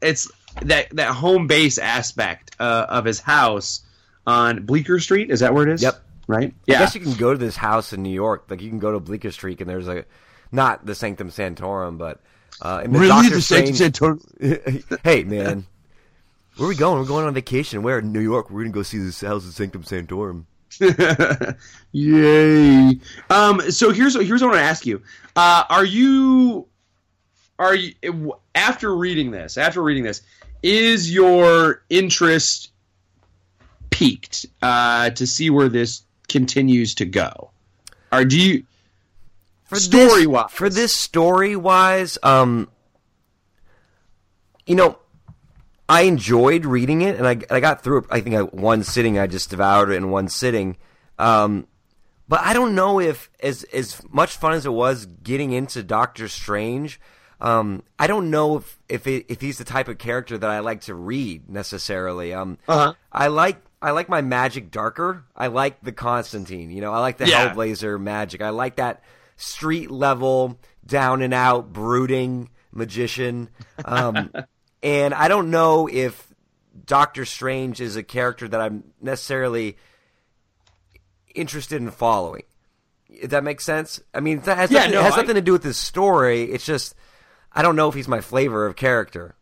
[0.02, 0.30] it's
[0.64, 3.82] that that home base aspect uh, of his house
[4.26, 5.32] on Bleecker Street.
[5.32, 5.82] Is that where it is?
[5.84, 6.04] Yep.
[6.28, 6.54] Right.
[6.66, 6.76] Yeah.
[6.76, 8.48] I guess you can go to this house in New York.
[8.50, 10.04] Like you can go to Bleecker Street, and there's a
[10.52, 12.20] not the Sanctum Sanctorum, but
[12.62, 15.66] uh, in the really, Doctor the Sanctum Sanctorum- hey man,
[16.58, 17.00] where are we going?
[17.00, 17.84] We're going on vacation.
[17.84, 18.50] Where in New York?
[18.50, 20.46] We're gonna go see this house in Sanctum Sanctorum.
[21.92, 23.00] Yay!
[23.30, 25.02] Um, so here's here's what I want to ask you:
[25.36, 26.68] uh, Are you
[27.60, 29.58] are you after reading this?
[29.58, 30.22] After reading this,
[30.62, 32.72] is your interest
[33.90, 37.52] piqued uh, to see where this continues to go?
[38.12, 38.64] Or do you
[39.66, 40.46] For Story-wise.
[40.50, 42.70] this, for this story wise, um,
[44.66, 44.98] you know,
[45.90, 48.06] I enjoyed reading it, and I, I got through it.
[48.10, 50.78] I think I, one sitting, I just devoured it in one sitting.
[51.18, 51.68] Um,
[52.28, 56.28] but I don't know if as as much fun as it was getting into Doctor
[56.28, 57.00] Strange.
[57.40, 60.60] Um, I don't know if if, it, if he's the type of character that I
[60.60, 62.34] like to read necessarily.
[62.34, 62.94] Um, Uh-huh.
[63.12, 65.24] I like I like my magic darker.
[65.36, 66.70] I like the Constantine.
[66.72, 67.54] You know, I like the Yeah.
[67.54, 68.42] Hellblazer magic.
[68.42, 69.04] I like that
[69.38, 73.50] street level, down and out, brooding magician.
[73.86, 74.32] Um,
[74.84, 76.28] and I don't know if
[76.86, 79.78] Doctor Strange is a character that I'm necessarily
[81.36, 82.44] interested in following.
[83.10, 84.00] If that makes sense.
[84.14, 85.78] I mean, that has, Yeah, nothing, no, it has I- nothing to do with this
[85.78, 86.44] story.
[86.44, 86.96] It's just
[87.52, 89.36] I don't know if he's my flavor of character.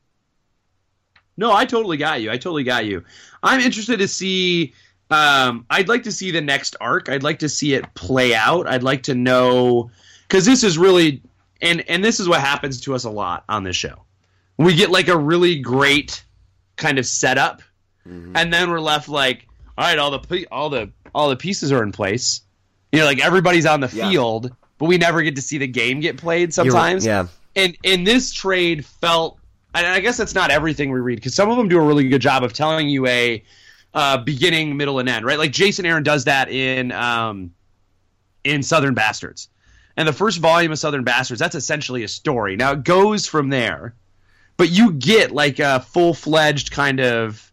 [1.38, 2.32] No, I totally got you.
[2.32, 3.04] I totally got you.
[3.44, 4.74] I'm interested to see.
[5.12, 7.10] Um, I'd like to see the next arc.
[7.10, 8.68] I'd like to see it play out.
[8.68, 9.92] I'd like to know
[10.28, 11.22] because this is really
[11.62, 14.05] and and this is what happens to us a lot on this show.
[14.58, 16.24] We get like a really great
[16.78, 17.62] kind of setup,
[18.06, 21.84] and then we're left like, all right, all the all the all the pieces are
[21.84, 22.42] in place.
[22.92, 24.10] You know, like everybody's on the Yeah.
[24.10, 26.54] field, but we never get to see the game get played.
[26.54, 27.28] Sometimes, yeah.
[27.56, 29.40] and and this trade felt
[29.74, 32.08] and i guess that's not everything we read because some of them do a really
[32.08, 33.44] good job of telling you a
[33.94, 37.54] uh, beginning middle and end right like jason aaron does that in um,
[38.44, 39.50] in southern bastards
[39.98, 43.50] and the first volume of southern bastards that's essentially a story now it goes from
[43.50, 43.94] there
[44.58, 47.52] but you get like a full-fledged kind of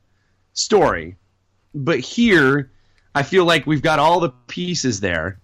[0.53, 1.17] story
[1.75, 2.71] but here
[3.15, 5.39] i feel like we've got all the pieces there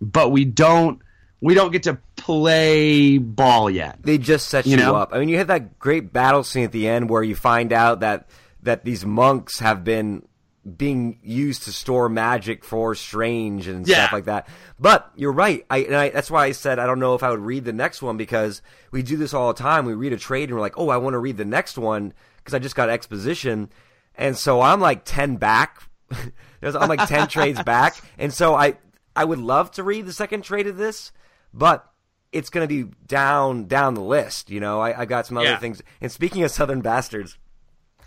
[0.00, 1.00] but we don't
[1.40, 4.96] we don't get to play ball yet They just set You you, know?
[4.96, 5.10] up.
[5.12, 8.00] I mean, you have that great battle scene at the end where you find out
[8.00, 8.28] that
[8.62, 10.26] that these monks have been
[10.76, 13.96] being used to store magic for Strange and Yeah.
[13.98, 14.48] stuff like that.
[14.80, 15.64] But you're right.
[15.70, 17.72] I, and I that's why I said I don't know if I would read the
[17.72, 19.86] next one because we do this all the time.
[19.86, 22.12] We read a trade and we're like, oh, I want to read the next one
[22.38, 23.70] because I just got exposition,
[24.16, 25.82] and so I'm like ten back.
[26.60, 28.76] There's- I'm like ten trades back, and so I
[29.14, 31.12] I would love to read the second trade of this,
[31.54, 31.88] but
[32.32, 34.50] it's going to be down down the list.
[34.50, 35.58] You know, I, I got some other Yeah.
[35.58, 35.80] things.
[36.00, 37.38] And speaking of Southern Bastards,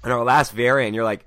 [0.04, 1.26] in our last variant, you're like,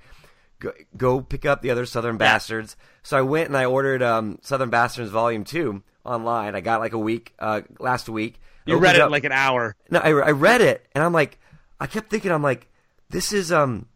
[0.62, 2.76] go, go pick up the other Southern Bastards.
[3.02, 6.54] So I went and I ordered um, Southern Bastards Volume Two online.
[6.54, 8.40] I got like a week uh, last week.
[8.64, 9.74] You read it like an hour.
[9.90, 11.38] no, I, I read it and I'm like,
[11.80, 12.68] I kept thinking, I'm like,
[13.10, 13.86] this is um,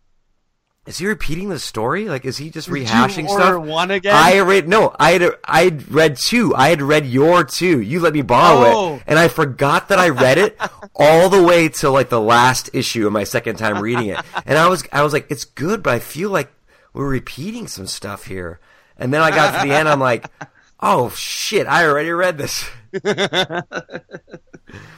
[0.87, 2.09] is he repeating the story?
[2.09, 3.64] Like, is he just rehashing order stuff?
[3.64, 4.14] one again?
[4.14, 4.95] I read no.
[4.99, 6.55] I had I had read two.
[6.55, 7.81] I had read your two.
[7.81, 8.95] You let me borrow Oh.
[8.97, 10.57] it, and I forgot that I read it
[10.97, 14.19] all the way till like the last issue of my second time reading it.
[14.45, 16.53] And I was I was like, it's good, but I feel like
[16.97, 18.59] we're repeating some stuff here.
[18.97, 19.88] And then I got to the end.
[19.88, 20.26] I'm like,
[20.80, 21.66] oh shit!
[21.66, 22.68] I already read this.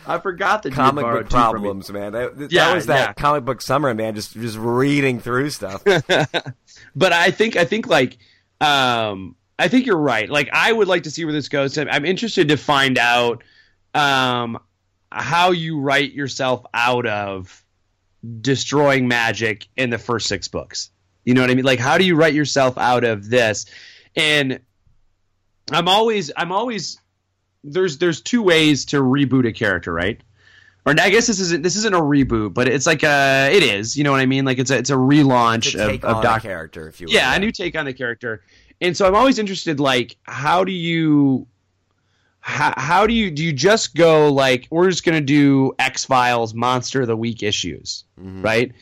[0.07, 1.29] I forgot the Comic book two from me.
[1.31, 2.13] problems, man.
[2.13, 3.13] That, that Yeah, was that yeah.
[3.13, 4.15] comic book summer, man.
[4.15, 5.83] Just just reading through stuff.
[5.85, 8.17] but I think I think like
[8.61, 10.29] um I think you're right.
[10.31, 11.77] Like I would like to see where this goes.
[11.77, 13.43] I'm- I'm interested to find out
[13.95, 14.59] um
[15.11, 17.63] how you write yourself out of
[18.41, 20.91] destroying magic in the first six books.
[21.25, 21.65] You know what I mean?
[21.65, 23.67] Like how do you write yourself out of this?
[24.17, 24.61] And
[25.71, 26.99] I'm always I'm always
[27.65, 30.21] there's there's two ways to reboot a character, right?
[30.87, 33.97] Or I guess this isn't this isn't a reboot, but it's like a it is.
[33.97, 34.45] You know what I mean?
[34.47, 37.07] Like it's a it's a relaunch to take of, of Doc a character, if you
[37.09, 37.15] will.
[37.15, 38.43] yeah, a new take on the character.
[38.81, 41.49] And so I'm always interested, like, how do you,
[42.39, 46.55] how, how do you, do you just go like, we're just gonna do X Files
[46.55, 48.45] Monster of the Week issues, Mhm.
[48.45, 48.73] right?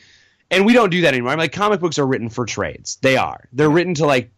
[0.49, 1.31] And we don't do that anymore.
[1.31, 2.97] I'm like, comic books are written for trades.
[3.01, 3.47] They are.
[3.51, 4.31] They're written to like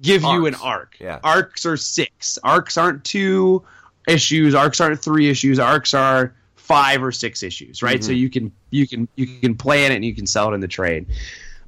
[0.00, 0.96] give you an arc.
[0.98, 1.20] Yeah.
[1.22, 2.38] Arcs are six.
[2.42, 3.64] Arcs aren't two
[4.08, 4.54] issues.
[4.54, 5.58] Arcs aren't three issues.
[5.58, 8.02] Arcs are five or six issues, right?
[8.02, 8.18] So mm-hmm.
[8.18, 10.68] you can you can you can plan it and you can sell it in the
[10.68, 11.06] trade.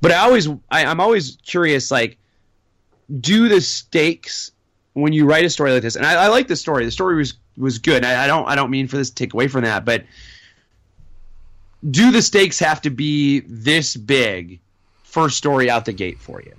[0.01, 2.19] But I always I, I'm always curious, like,
[3.21, 4.51] do the stakes
[4.95, 5.97] when you write a story like this?
[5.97, 6.85] And I, I like the story.
[6.85, 8.05] The story was was good.
[8.05, 10.05] I, I don't I don't mean for this to take away from that, but
[11.89, 14.61] do the stakes have to be this big
[15.03, 16.55] first story out the gate for you?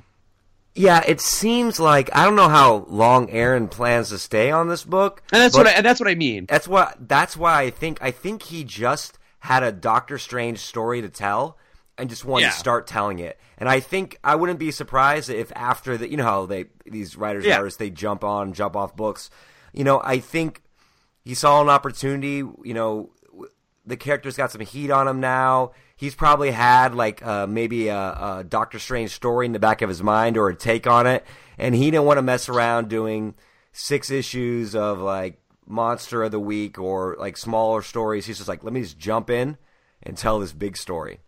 [0.78, 4.84] Yeah, it seems like I don't know how long Aaron plans to stay on this
[4.84, 5.23] book.
[5.32, 6.45] And that's what I, and that's what I mean.
[6.47, 11.01] that's what that's why I think I think he just had a Doctor Strange story
[11.01, 11.57] to tell
[11.97, 12.51] and just wanted Yeah.
[12.51, 13.39] to start telling it.
[13.57, 17.15] And I think I wouldn't be surprised if after the you know how they these
[17.15, 17.57] writers Yeah.
[17.59, 19.30] artists they jump on jump off books.
[19.71, 20.61] You know, I think
[21.23, 22.38] he saw an opportunity.
[22.63, 23.11] You know,
[23.86, 25.71] the character's got some heat on him now.
[25.95, 29.89] He's probably had like uh, maybe a, a Doctor Strange story in the back of
[29.89, 31.25] his mind or a take on it,
[31.57, 33.36] and he didn't want to mess around doing
[33.71, 38.25] six issues of like Monster of the Week or like smaller stories.
[38.25, 39.57] He's just like, let me just jump in
[40.03, 41.19] and tell this big story.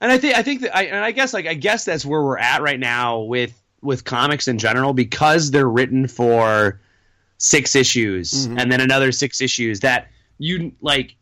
[0.00, 2.22] And I think I think that I and I guess like I guess that's where
[2.22, 6.80] we're at right now with with comics in general because they're written for
[7.38, 10.08] six issues and then another six issues that
[10.38, 11.16] you like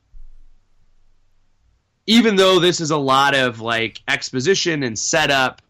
[2.09, 5.63] even though this is a lot of like exposition and setup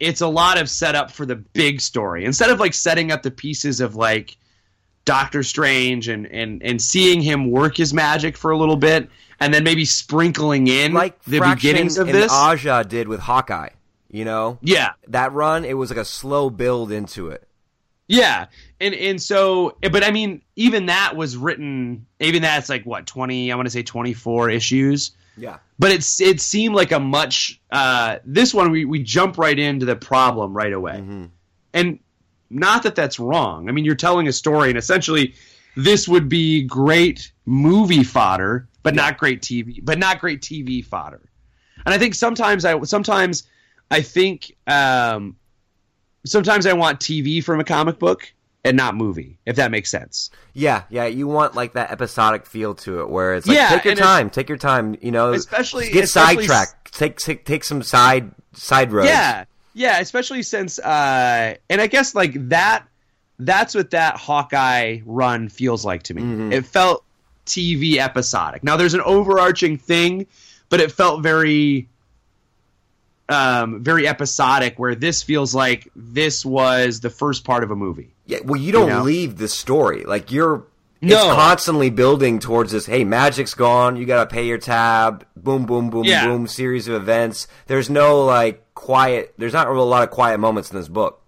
[0.00, 3.30] it's a lot of setup for the big story instead of like setting up the
[3.30, 4.36] pieces of like
[5.04, 9.52] Doctor Strange and and and seeing him work his magic for a little bit and
[9.52, 13.70] then maybe sprinkling in Like the beginnings of this Aja did with Hawkeye.
[14.10, 17.46] You know, yeah that run it was like a slow build into it.
[18.06, 18.46] Yeah,
[18.80, 22.06] and and so, but I mean, even that was written.
[22.20, 23.50] Even that's like what twenty?
[23.50, 25.12] I want to say twenty four issues.
[25.36, 25.58] Yeah.
[25.78, 27.60] But it's it seemed like a much.
[27.70, 31.24] Uh, this one we we jump right into the problem right away, Mm-hmm.
[31.72, 31.98] and
[32.50, 33.68] not that that's wrong.
[33.68, 35.34] I mean, you're telling a story, and essentially,
[35.76, 41.20] this would be great movie fodder, but not great TV, but not great TV fodder.
[41.84, 43.42] And I think sometimes I sometimes
[43.90, 45.36] I think um,
[46.24, 48.32] sometimes I want TV from a comic book
[48.64, 50.30] and not movie, if that makes sense.
[50.54, 53.84] Yeah, yeah, you want like that episodic feel to it, where it's like Yeah, take
[53.84, 54.96] your time, take your time.
[55.02, 59.08] You know, Especially- get especially- sidetracked, take, take take some side side roads.
[59.08, 59.44] Yeah,
[59.74, 62.86] yeah, especially since, uh, and I guess like that.
[63.40, 66.54] That's what that Hawkeye run feels like to me.
[66.54, 67.02] It felt
[67.46, 68.62] TV episodic.
[68.62, 70.26] Now there's an overarching thing,
[70.68, 71.88] but it felt very,
[73.28, 74.78] um, very episodic.
[74.78, 78.13] Where this feels like this was the first part of a movie.
[78.26, 79.02] Yeah, well, you don't You know?
[79.02, 80.04] leave the story.
[80.04, 80.66] Like you're,
[81.02, 81.34] it's No.
[81.34, 82.86] constantly building towards this.
[82.86, 83.96] Hey, magic's gone.
[83.96, 85.26] You got to pay your tab.
[85.36, 86.26] Boom, boom, boom, Yeah.
[86.26, 86.46] boom.
[86.46, 87.46] Series of events.
[87.66, 89.34] There's no like quiet.
[89.36, 91.20] There's not really a lot of quiet moments in this book.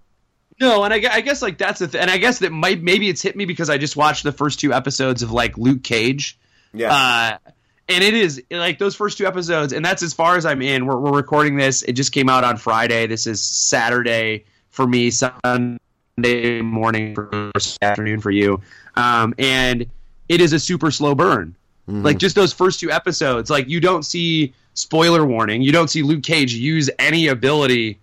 [0.59, 3.11] No, and I, I guess like that's the th- and I guess that might maybe
[3.11, 6.39] it's hit me because I just watched the first two episodes of like Luke Cage.
[6.73, 7.51] Yeah, Uh,
[7.91, 10.87] and it is like those first two episodes, and that's as far as I'm in.
[10.87, 11.83] We're, we're recording this.
[11.83, 13.07] It just came out on Friday.
[13.07, 15.77] This is Saturday for me, Sunday
[16.19, 17.53] morning for
[17.83, 18.61] afternoon for you.
[18.95, 19.87] Um, and
[20.29, 21.55] it is a super slow burn.
[22.03, 25.63] Like just those first two episodes, like you don't see spoiler warning.
[25.63, 28.01] You don't see Luke Cage use any ability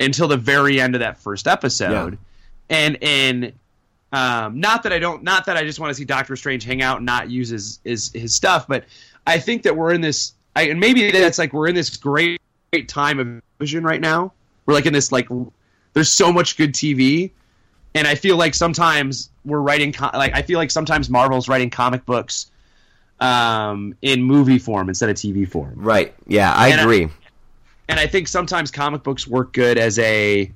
[0.00, 2.18] until the very end of that first episode.
[2.68, 3.52] And and
[4.12, 6.82] um, not that I don't, not that I just want to see Doctor Strange hang
[6.82, 8.84] out and not use his his, his stuff, but
[9.26, 10.32] I think that we're in this.
[10.56, 12.40] I, and maybe that's like we're in this great
[12.72, 14.32] great time of vision right now.
[14.66, 15.28] We're like in this like
[15.94, 17.30] there's so much good TV,
[17.94, 21.70] and I feel like sometimes we're writing co- like I feel like sometimes Marvel's writing
[21.70, 22.50] comic books
[23.20, 25.74] um, in movie form instead of TV form.
[25.76, 26.14] Right.
[26.26, 27.08] Yeah, I And I- agree.
[27.88, 30.50] and I think sometimes comic books work good as a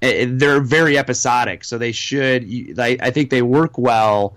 [0.00, 2.44] they're very episodic, so they should.
[2.78, 4.34] I I think they work well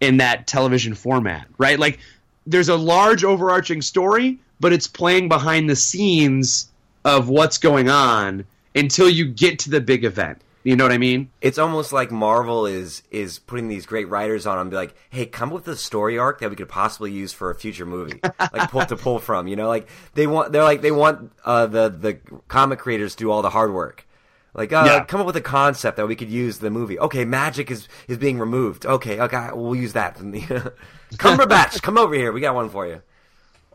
[0.00, 1.78] in that television format, right?
[1.78, 1.98] Like
[2.46, 6.68] there's a large overarching story, but it's playing behind the scenes
[7.06, 8.44] of what's going on
[8.74, 10.38] until you get to the big event.
[10.66, 11.30] You know what I mean?
[11.40, 15.24] it's almost like Marvel is is putting these great writers on and be like, hey,
[15.24, 18.18] come up with a story arc that we could possibly use for a future movie,
[18.52, 19.46] like pull to pull from.
[19.46, 22.14] You know, like they want they're like they want uh, the the
[22.48, 24.08] comic creators to do all the hard work.
[24.54, 25.04] Like, uh, Yeah.
[25.04, 26.98] come up with a concept that we could use the movie.
[26.98, 28.86] Okay, magic is is being removed.
[28.86, 30.16] Okay, okay, we'll use that.
[31.14, 32.32] Cumberbatch, come over here.
[32.32, 33.02] We got one for you.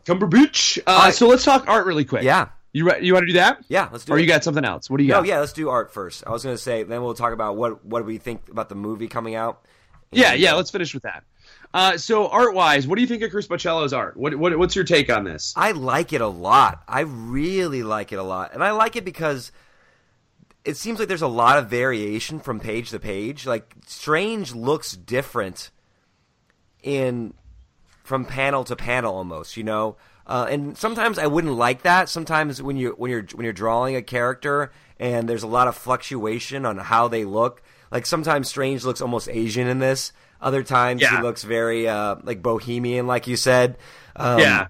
[0.05, 0.79] Cumberbatch.
[0.79, 2.23] Uh, I- so let's talk art really quick.
[2.23, 3.63] Yeah, You re- you want to do that?
[3.67, 3.89] yeah.
[3.91, 4.22] Let's do Or it.
[4.22, 4.89] you got something else?
[4.89, 5.28] What do you No, got?
[5.28, 5.39] yeah.
[5.39, 6.24] Let's do art first.
[6.26, 8.76] I was gonna say, then we'll talk about what what do we think about the
[8.76, 9.65] movie coming out.
[10.11, 10.53] Yeah, yeah.
[10.53, 11.24] Let's finish with that.
[11.74, 14.17] Uh, so art wise, what do you think of Chris Bachalo's art?
[14.17, 15.53] What, what what's your take on this?
[15.55, 16.84] I like it a lot.
[16.88, 18.53] I really like it a lot.
[18.53, 19.51] And I like it because
[20.65, 23.45] it seems like there's a lot of variation from page to page.
[23.45, 25.72] Like Strange looks different
[26.84, 27.34] in
[28.03, 29.95] from panel to panel almost, you know?
[30.28, 32.07] Uh, and sometimes I wouldn't like that.
[32.09, 35.76] Sometimes when you when you're when you're drawing a character and there's a lot of
[35.76, 37.61] fluctuation on how they look.
[37.91, 40.13] Like sometimes Strange looks almost Asian in this.
[40.39, 41.17] Other times Yeah.
[41.17, 43.78] he looks very uh, like bohemian, like you said.
[44.15, 44.67] Um, yeah,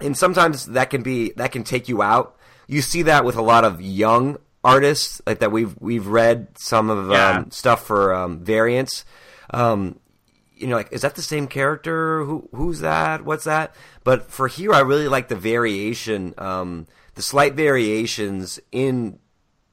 [0.00, 2.36] and sometimes that can be that can take you out.
[2.66, 6.90] You see that with a lot of young artists, like that we've we've read some
[6.90, 7.38] of Yeah.
[7.38, 9.04] um, stuff for um, variants.
[9.50, 9.98] Um,
[10.62, 12.24] you know, like is that the same character?
[12.24, 13.24] Who who's that?
[13.24, 13.74] What's that?
[14.04, 19.18] But for here, I really like the variation, um, the slight variations in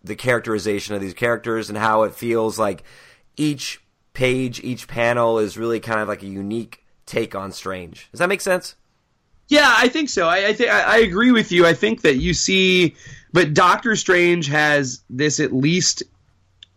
[0.04, 2.84] the characterization of these characters and how it feels like
[3.38, 3.82] each
[4.14, 8.10] page, each panel is really kind of like a unique take on Strange.
[8.12, 8.76] Does that make sense?
[9.48, 9.74] yeah.
[9.78, 10.28] I think so.
[10.28, 11.66] I, I I, I agree with you.
[11.66, 12.96] I think that you see,
[13.34, 16.04] but Doctor Strange has this at least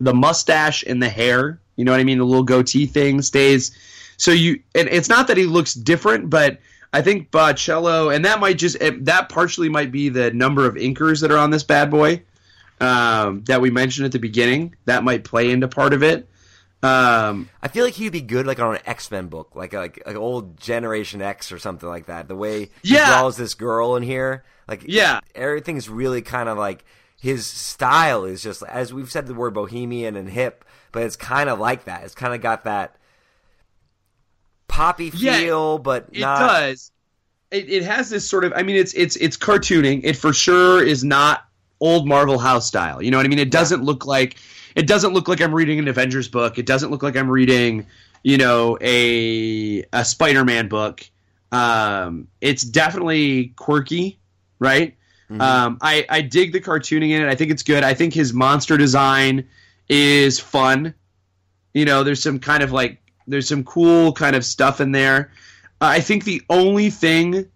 [0.01, 1.61] the mustache and the hair.
[1.77, 2.19] You know what I mean?
[2.19, 3.73] The little goatee thing stays.
[4.17, 6.59] So you, and it's not that he looks different, but
[6.93, 11.21] I think Bachalo, and that might just that partially might be the number of inkers
[11.23, 12.23] that are on this bad boy
[12.81, 14.75] um, that we mentioned at the beginning.
[14.85, 16.29] That might play into part of it.
[16.83, 20.03] Um, I feel like he'd be good like on an X Men book, like like
[20.05, 22.27] like old Generation X or something like that.
[22.29, 23.07] The way he Yeah.
[23.07, 25.21] draws this girl in here, like Yeah.
[25.35, 26.85] everything's really kind of like
[27.21, 31.49] his style is just as we've said the word bohemian and hip, but it's kind
[31.49, 32.03] of like that.
[32.03, 32.97] It's kind of got that
[34.73, 36.39] poppy Yeah, feel, but It not.
[36.39, 36.91] does.
[37.51, 38.53] It, it has this sort of.
[38.57, 40.01] I mean, it's it's it's cartooning.
[40.05, 41.45] It for sure is not
[41.81, 43.03] old Marvel House style.
[43.03, 43.39] You know what I mean?
[43.39, 44.37] It doesn't look like.
[44.75, 46.59] It doesn't look like I'm reading an Avengers book.
[46.59, 47.87] It doesn't look like I'm reading,
[48.23, 51.07] you know, a a Spider-Man book.
[51.53, 54.19] Um, it's definitely quirky,
[54.59, 54.97] right?
[55.41, 57.29] Um, I I dig the cartooning in it.
[57.29, 57.85] I think it's good.
[57.85, 59.47] I think his monster design
[59.89, 60.95] is fun.
[61.75, 65.31] You know, there's some kind of like there's some cool kind of stuff in there.
[65.81, 67.47] Uh, I think the only thing,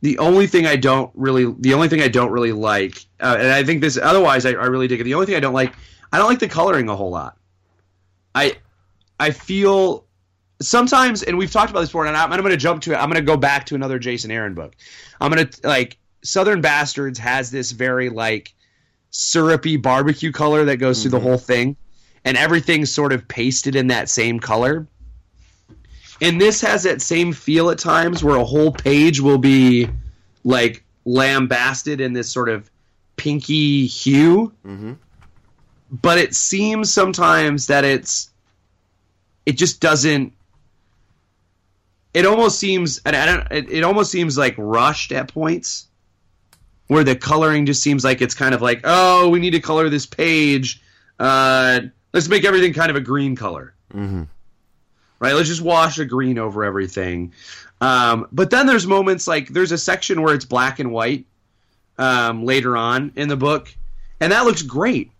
[0.00, 3.48] the only thing I don't really, the only thing I don't really like, uh, and
[3.48, 3.96] I think this.
[3.96, 5.04] Otherwise, I, I really dig it.
[5.04, 5.72] The only thing I don't like,
[6.12, 7.36] I don't like the coloring a whole lot.
[8.34, 8.56] I,
[9.20, 10.04] I feel
[10.60, 12.96] sometimes, and we've talked about this before, and I'm, I'm going to jump to it.
[12.96, 14.74] I'm going to go back to another Jason Aaron book.
[15.20, 18.54] I'm going to like Southern Bastards has this very like
[19.10, 21.76] syrupy barbecue color that goes through the whole thing,
[22.24, 24.86] and everything's sort of pasted in that same color.
[26.20, 29.88] And this has that same feel at times where a whole page will be
[30.44, 32.70] like lambasted in this sort of
[33.16, 34.52] pinky hue.
[34.66, 34.96] Mhm.
[35.90, 38.30] But it seems sometimes that it's
[39.46, 40.32] it just doesn't
[42.14, 45.86] it almost seems and I don't it, it almost seems like rushed at points
[46.86, 49.88] where the coloring just seems like it's kind of like, oh, we need to color
[49.88, 50.82] this page.
[51.18, 51.80] Uh,
[52.14, 54.28] let's make everything kind of a green color Mhm.
[55.20, 55.34] right?
[55.34, 57.32] Let's just wash a green over everything.
[57.80, 61.26] Um, but then there's moments like there's a section where it's black and white
[61.98, 63.68] um, later on in the book,
[64.20, 65.10] and that looks great.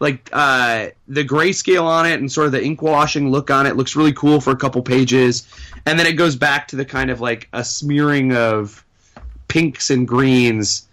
[0.00, 3.76] Like uh, the grayscale on it and sort of the ink washing look on it
[3.76, 5.46] looks really cool for a couple pages,
[5.86, 8.84] and then it goes back to the kind of like a smearing of
[9.48, 10.88] pinks and greens,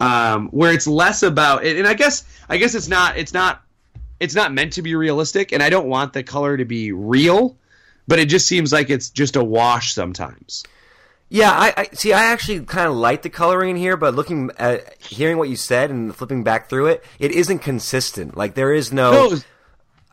[0.00, 1.64] um, where it's less about.
[1.64, 1.78] It.
[1.78, 3.62] And I guess I guess it's not it's not
[4.20, 7.56] it's not meant to be realistic, and I don't want the color to be real
[8.08, 10.64] but it just seems like it's just a wash sometimes.
[11.28, 12.12] Yeah, I, I see.
[12.12, 15.54] I actually kind of like the coloring in here, but looking at hearing what you
[15.54, 18.36] said and flipping back through it, it isn't consistent.
[18.36, 19.12] Like there is no.
[19.12, 19.36] No,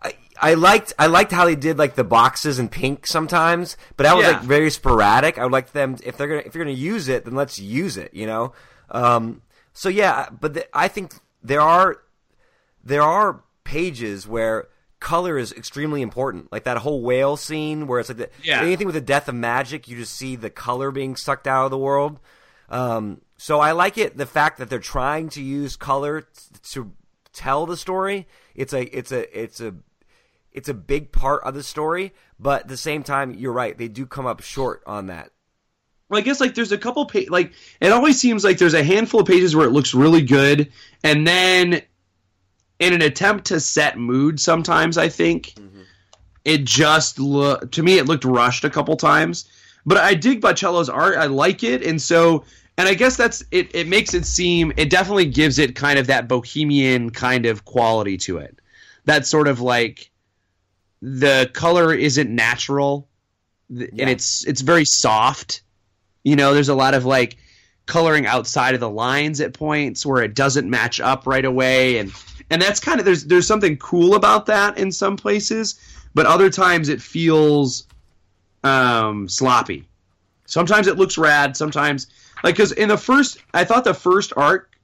[0.03, 4.03] I, I liked I liked how they did like the boxes in pink sometimes, but
[4.03, 4.33] that was Yeah.
[4.33, 5.39] like very sporadic.
[5.39, 7.97] I would like them if they're gonna if you're gonna use it, then let's use
[7.97, 8.13] it.
[8.13, 8.53] You know.
[8.91, 9.41] Um,
[9.73, 11.97] so yeah, but the, I think there are
[12.83, 14.67] there are pages where
[14.99, 16.51] color is extremely important.
[16.51, 18.61] Like that whole whale scene where it's like the, Yeah.
[18.61, 21.71] anything with the death of magic, you just see the color being sucked out of
[21.71, 22.19] the world.
[22.69, 26.27] Um, so I like it the fact that they're trying to use color t-
[26.71, 26.91] to
[27.33, 28.25] tell the story.
[28.55, 29.75] It's a it's a it's a
[30.51, 33.77] it's a big part of the story, but at the same time, you're right.
[33.77, 35.29] They do come up short on that.
[36.09, 38.83] Well, I guess like there's a couple pa- like it always seems like there's a
[38.83, 40.71] handful of pages where it looks really good,
[41.03, 41.81] and then
[42.79, 45.81] in an attempt to set mood, sometimes I think mm-hmm.
[46.45, 49.49] it just look to me it looked rushed a couple times.
[49.85, 51.17] But I dig Bachalo's art.
[51.17, 52.43] I like it, and so
[52.77, 53.73] and I guess that's it.
[53.73, 58.17] It makes it seem it definitely gives it kind of that bohemian kind of quality
[58.17, 58.59] to it.
[59.05, 60.11] That sort of like
[61.01, 63.07] the color isn't natural,
[63.69, 63.87] Yeah.
[63.99, 65.61] and it's it's very soft.
[66.23, 67.37] You know, there's a lot of like
[67.85, 72.11] coloring outside of the lines at points where it doesn't match up right away and
[72.49, 75.79] and that's kind of there's there's something cool about that in some places,
[76.13, 77.87] but other times it feels
[78.63, 79.87] um sloppy.
[80.45, 82.07] Sometimes it looks rad, sometimes
[82.43, 84.77] like cuz in the first I thought the first arc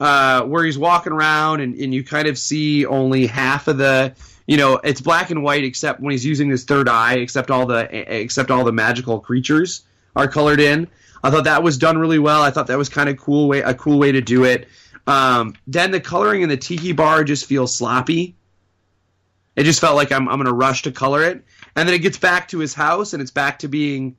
[0.00, 4.14] uh, where he's walking around and, and you kind of see only half of the
[4.46, 7.66] you know it's black and white except when he's using his third eye except all
[7.66, 9.82] the except all the magical creatures
[10.16, 10.88] are colored in.
[11.22, 12.42] I thought that was done really well.
[12.42, 14.66] I thought that was kind of cool way a cool way to do it
[15.10, 18.36] um, then the coloring in the tiki bar just feels sloppy
[19.56, 21.44] it just felt like i'm, I'm going to rush to color it
[21.76, 24.16] and then it gets back to his house and it's back to being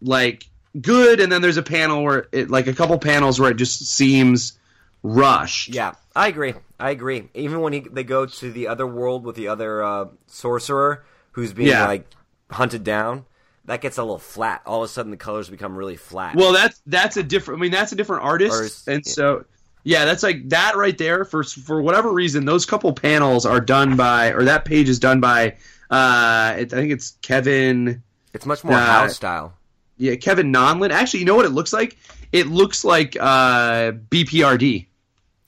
[0.00, 0.44] like
[0.80, 3.80] good and then there's a panel where it like a couple panels where it just
[3.86, 4.58] seems
[5.02, 6.54] rushed Yeah, I agree.
[6.78, 7.28] I agree.
[7.34, 11.52] Even when he, they go to the other world with the other uh, sorcerer who's
[11.52, 11.86] being Yeah.
[11.86, 12.06] like
[12.50, 13.24] hunted down,
[13.64, 14.62] that gets a little flat.
[14.66, 16.36] All of a sudden, the colors become really flat.
[16.36, 17.60] Well, that's that's a different.
[17.60, 19.44] I mean, that's a different artist, and so
[19.82, 21.24] yeah, that's like that right there.
[21.24, 25.20] For for whatever reason, those couple panels are done by, or that page is done
[25.20, 25.56] by.
[25.90, 28.02] Uh, it, I think it's Kevin.
[28.32, 29.54] it's much more uh, house style.
[29.96, 30.90] Yeah, Kevin Nowlan.
[30.92, 31.96] Actually, you know what it looks like?
[32.32, 34.86] It looks like uh, BPRD.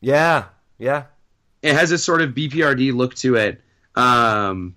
[0.00, 0.46] Yeah,
[0.78, 1.04] yeah.
[1.62, 3.60] It has this sort of BPRD look to it.
[3.94, 4.74] Um,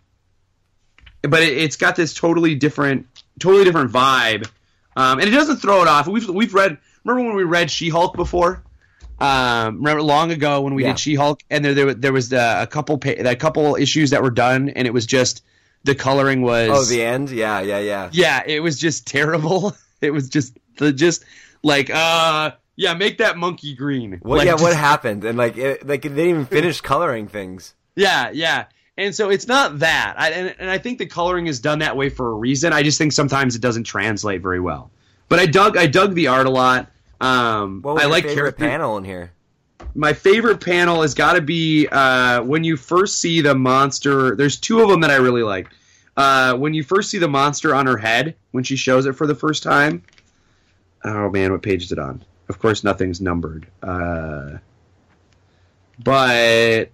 [1.22, 3.08] but it, it's got this totally different,
[3.39, 4.47] totally different vibe,
[4.95, 6.08] um, and it doesn't throw it off.
[6.08, 6.78] We've we've read.
[7.03, 8.64] Remember when we read She Hulk before?
[9.20, 10.89] Um, remember long ago when we Yeah.
[10.89, 14.09] did She Hulk, and there there, there was the, a couple pa- a couple issues
[14.09, 15.43] that were done, and it was just
[15.86, 17.30] the coloring was Oh, the end.
[17.30, 18.09] Yeah, yeah, yeah.
[18.11, 19.76] yeah, it was just terrible.
[20.01, 21.24] It was just the just
[21.63, 24.20] like uh yeah, make that monkey green.
[24.22, 24.39] What?
[24.39, 25.24] Like, yeah, what happened?
[25.24, 27.74] And like, it, like they didn't even finish coloring things.
[27.95, 28.66] Yeah, yeah.
[28.97, 30.16] And so it's not that.
[30.18, 32.74] I, and, and I think the coloring is done that way for a reason.
[32.74, 34.91] I just think sometimes it doesn't translate very well.
[35.30, 36.91] But I dug I dug the art a lot.
[37.26, 39.32] Um What was I your like favorite character panel in here?
[39.93, 44.36] my favorite panel has got to be uh, when you first see the monster.
[44.36, 45.69] There's two of them that I really like.
[46.17, 49.26] Uh, when you first see the monster on her head, when she shows it for
[49.28, 50.01] the first time.
[51.05, 52.23] Oh man, what page is it on?
[52.49, 53.67] Of course, nothing's numbered.
[53.82, 54.57] Uh,
[56.03, 56.89] but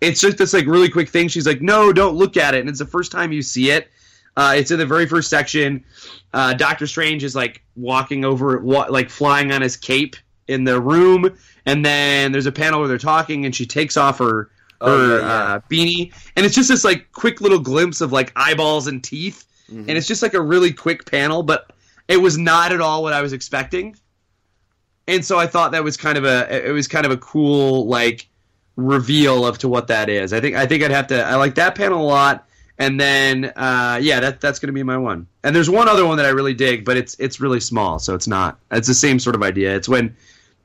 [0.00, 1.28] it's just this like really quick thing.
[1.28, 3.88] She's like, "No, don't look at it," and it's the first time you see it.
[4.36, 5.84] Uh, it's in the very first section.
[6.32, 10.16] Uh, Doctor Strange is like walking over, wa- like flying on his cape
[10.48, 14.18] in the room, and then there's a panel where they're talking, and she takes off
[14.18, 14.50] her
[14.84, 15.32] Oh, her yeah, yeah.
[15.54, 19.44] Uh, beanie, and it's just this like quick little glimpse of like eyeballs and teeth,
[19.70, 19.88] Mm-hmm.
[19.88, 21.70] and it's just like a really quick panel, but
[22.08, 23.96] it was not at all what I was expecting,
[25.06, 27.86] and so I thought that was kind of a it was kind of a cool
[27.86, 28.28] like
[28.76, 30.32] reveal of to what that is.
[30.32, 32.46] I think I think I'd have to I like that panel a lot.
[32.78, 35.26] And then, uh, yeah, that that's going to be my one.
[35.44, 38.14] And there's one other one that I really dig, but it's it's really small, so
[38.14, 38.58] it's not.
[38.70, 39.76] It's the same sort of idea.
[39.76, 40.16] It's when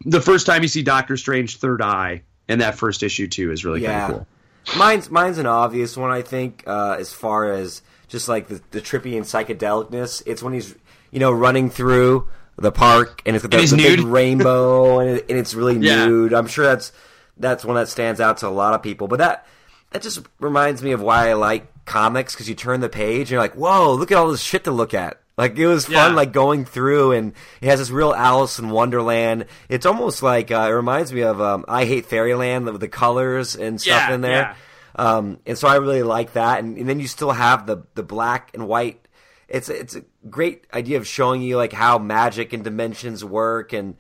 [0.06, 3.66] the first time you see Doctor Strange third eye in that first issue too is
[3.66, 4.00] really Yeah.
[4.00, 4.78] kind of cool.
[4.78, 8.82] Mine's mine's an obvious one, I think, uh, as far as just like the, the
[8.82, 10.24] trippy and psychedelicness.
[10.26, 10.76] It's when he's
[11.12, 12.28] you know running through
[12.58, 15.78] the park and it's got the, And the big rainbow and, it, and it's really
[15.78, 16.08] Yeah.
[16.08, 16.34] nude.
[16.34, 16.92] I'm sure that's
[17.38, 19.08] that's one that stands out to a lot of people.
[19.08, 19.46] But that
[19.92, 23.30] that just reminds me of why I like comics because you turn the page and
[23.32, 25.20] you're like, whoa, look at all this shit to look at.
[25.38, 26.08] Like it was fun, Yeah.
[26.10, 29.46] like going through, and it has this real Alice in Wonderland.
[29.70, 33.56] It's almost like uh, it reminds me of um, I Hate Fairyland with the colors
[33.56, 34.42] and stuff Yeah, in there.
[34.42, 34.56] yeah.
[34.96, 36.60] Um, and so I really like that.
[36.64, 39.00] And, and then you still have the the black and white
[39.48, 43.96] it's it's a great idea of showing you like how magic and dimensions work, and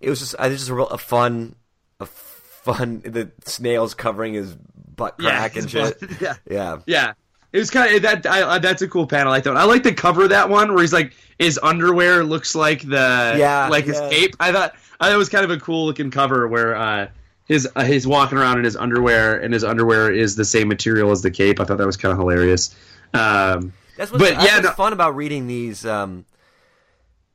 [0.00, 1.54] it was just I was just a, real, a fun
[2.00, 4.54] a fun the snails covering his
[4.96, 5.96] butt crack and shit.
[6.20, 6.34] yeah.
[6.50, 7.12] Yeah, Yeah.
[7.52, 8.26] It was kind of that.
[8.26, 9.32] I, I, that's a cool panel.
[9.32, 9.56] I thought.
[9.56, 13.34] I like the cover of that one where he's like his underwear looks like the
[13.38, 14.08] Yeah, like his yeah.
[14.08, 14.36] cape.
[14.40, 17.08] I thought I thought it was kind of a cool looking cover where uh,
[17.46, 21.10] his uh, he's walking around in his underwear and his underwear is the same material
[21.10, 21.60] as the cape.
[21.60, 22.74] I thought that was kind of hilarious.
[23.12, 26.24] Um, That's what's, But, yeah, no- fun about reading these um,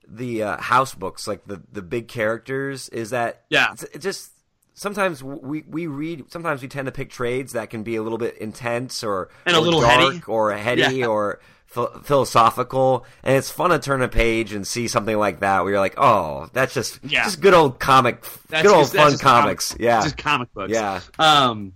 [0.07, 3.73] the uh, house books, like the the big characters, is that Yeah.
[3.73, 4.31] it's, it just
[4.77, 8.17] sometimes we we read sometimes we tend to pick trades that can be a little
[8.19, 10.21] bit intense or And a or little dark heady.
[10.27, 11.07] or heady Yeah.
[11.07, 11.39] or
[11.73, 15.71] ph- philosophical, and it's fun to turn a page and see something like that where
[15.71, 17.23] you're like, oh, that's just Yeah.
[17.23, 20.53] just good old comic, that's good old just- that's fun comics, comic- yeah, just comic
[20.53, 20.71] books.
[20.71, 21.01] yeah.
[21.19, 21.73] Um,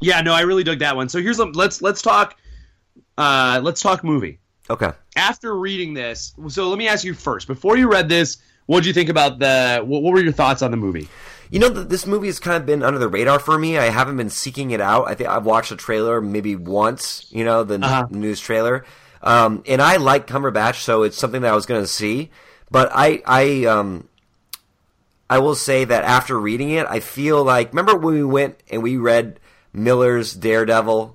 [0.00, 1.08] yeah, no, I really dug that one.
[1.08, 2.36] So here's a, let's let's talk.
[3.18, 4.38] Uh, let's talk movie.
[4.70, 4.90] Okay.
[5.16, 7.46] after reading this, so let me ask you first.
[7.46, 8.38] Before you read this,
[8.72, 9.82] what did you think about the?
[9.84, 11.08] What, what were your thoughts on the movie?
[11.50, 13.76] You know, th- this movie has kind of been under the radar for me.
[13.76, 15.06] I haven't been seeking it out.
[15.08, 17.26] I think I've watched the trailer maybe once.
[17.30, 18.06] You know, the Uh-huh.
[18.10, 18.84] news trailer,
[19.22, 22.30] um, and I like Cumberbatch, so it's something that I was going to see.
[22.70, 24.08] But I, I, um,
[25.28, 28.82] I will say that after reading it, I feel like remember when we went and
[28.82, 29.38] we read
[29.74, 31.14] Miller's Daredevil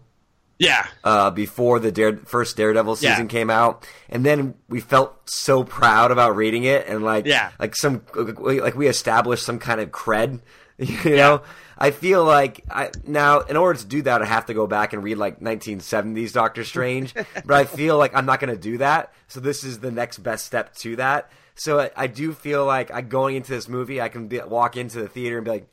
[0.60, 3.12] Yeah, uh, before the Dare, first Daredevil Yeah.
[3.14, 7.51] season came out, and then we felt so proud about reading it, and like, Yeah.
[7.60, 10.39] like some, like we established some kind of cred,
[10.78, 11.41] you know.
[11.80, 14.93] I feel like I now, in order to do that, I have to go back
[14.93, 17.14] and read like 1970s Doctor Strange,
[17.45, 19.14] but I feel like I'm not going to do that.
[19.28, 21.30] So this is the next best step to that.
[21.53, 24.76] So I, I do feel like I going into this movie, I can be, walk
[24.76, 25.68] into the theater and be like,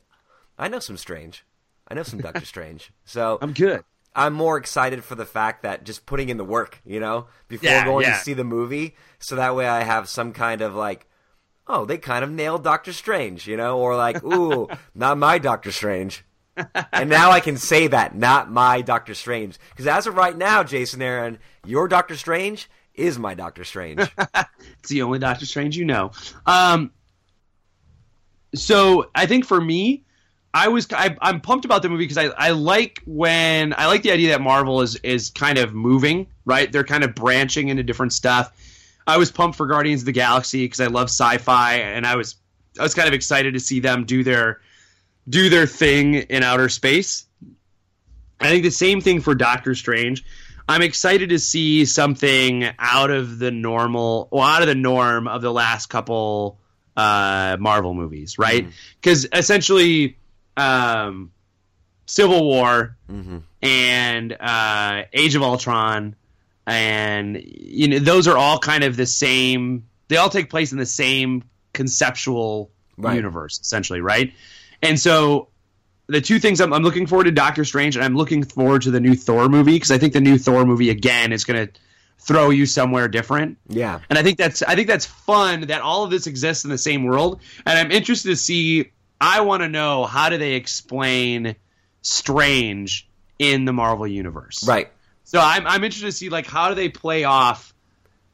[0.59, 1.43] I know some Strange,
[1.87, 2.91] I know some Doctor Strange.
[3.05, 3.83] So I'm good.
[4.15, 7.69] I'm more excited for the fact that just putting in the work, you know, before
[7.69, 8.17] Yeah, going yeah.
[8.17, 11.07] to see the movie, so that way I have some kind of like,
[11.67, 15.71] oh, they kind of nailed Doctor Strange, you know, or like, ooh, not my Doctor
[15.71, 16.23] Strange.
[16.93, 20.63] and now I can say that, not my Doctor Strange, because as of right now,
[20.63, 23.99] Jason Aaron, your Doctor Strange is my Doctor Strange.
[24.79, 26.11] It's the only Doctor Strange you know.
[26.45, 26.91] Um,
[28.53, 30.05] so I think for me,
[30.55, 34.03] I was I, I'm pumped about the movie because I, I like when I like
[34.03, 36.71] the idea that Marvel is is kind of moving right.
[36.71, 38.53] They're kind of branching into different stuff.
[39.05, 42.37] I was pumped for Guardians of the Galaxy because I love sci-fi, and I was
[42.79, 44.61] I was kind of excited to see them do their
[45.27, 47.25] do their thing in outer space.
[48.39, 50.23] I think the same thing for Doctor Strange.
[50.69, 55.41] I'm excited to see something out of the normal, well, out of the norm of
[55.41, 56.59] the last couple
[56.97, 58.67] uh, Marvel movies, right?
[58.99, 60.17] Because essentially,
[60.57, 61.31] um,
[62.05, 66.15] Civil War hmm and uh, Age of Ultron,
[66.67, 69.87] and you know those are all kind of the same.
[70.07, 71.43] They all take place in the same
[71.73, 73.15] conceptual Right.
[73.15, 74.31] universe, essentially, right?
[74.81, 75.49] And so
[76.07, 78.91] the two things I'm, I'm looking forward to Doctor Strange, and I'm looking forward to
[78.91, 81.73] the new Thor movie because I think the new Thor movie again is going to
[82.19, 83.57] throw you somewhere different.
[83.67, 83.99] Yeah.
[84.09, 86.77] And I think that's I think that's fun that all of this exists in the
[86.77, 87.41] same world.
[87.65, 88.91] And I'm interested to see.
[89.19, 91.55] I want to know how do they explain
[92.01, 93.07] Strange
[93.39, 94.65] in the Marvel universe.
[94.67, 94.89] Right.
[95.23, 97.73] So I'm I'm interested to see like how do they play off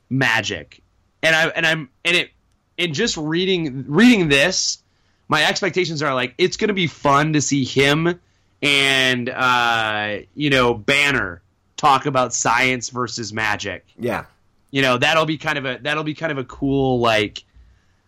[0.09, 0.81] magic,
[1.23, 2.31] and I and I'm and it
[2.77, 4.81] in just reading reading this,
[5.27, 8.19] my expectations are like it's going to be fun to see him
[8.61, 11.41] and uh, you know Banner
[11.77, 14.25] talk about science versus magic Yeah.
[14.69, 17.43] you know that'll be kind of a that'll be kind of a cool like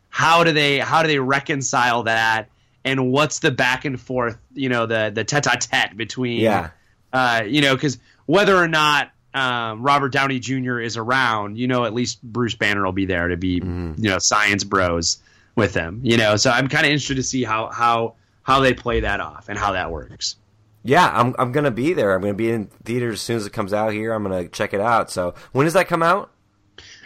[0.10, 2.50] how do they how do they reconcile that
[2.86, 6.70] and what's the back and forth you know the the tete-a-tete between Yeah.
[7.12, 10.80] uh you know because whether or not um, Robert Downey Jr.
[10.80, 13.94] is around, you know, at least Bruce Banner will be there to be, Mm-hmm.
[14.04, 15.18] you know, science bros
[15.56, 16.36] with them, you know.
[16.36, 18.14] So I'm kind of interested to see how how
[18.44, 20.36] how they play that off and how that works.
[20.84, 22.14] Yeah, I'm I'm gonna be there.
[22.14, 24.14] I'm gonna be in theaters as soon as it comes out here.
[24.14, 25.10] I'm gonna check it out.
[25.10, 26.30] So when does that come out?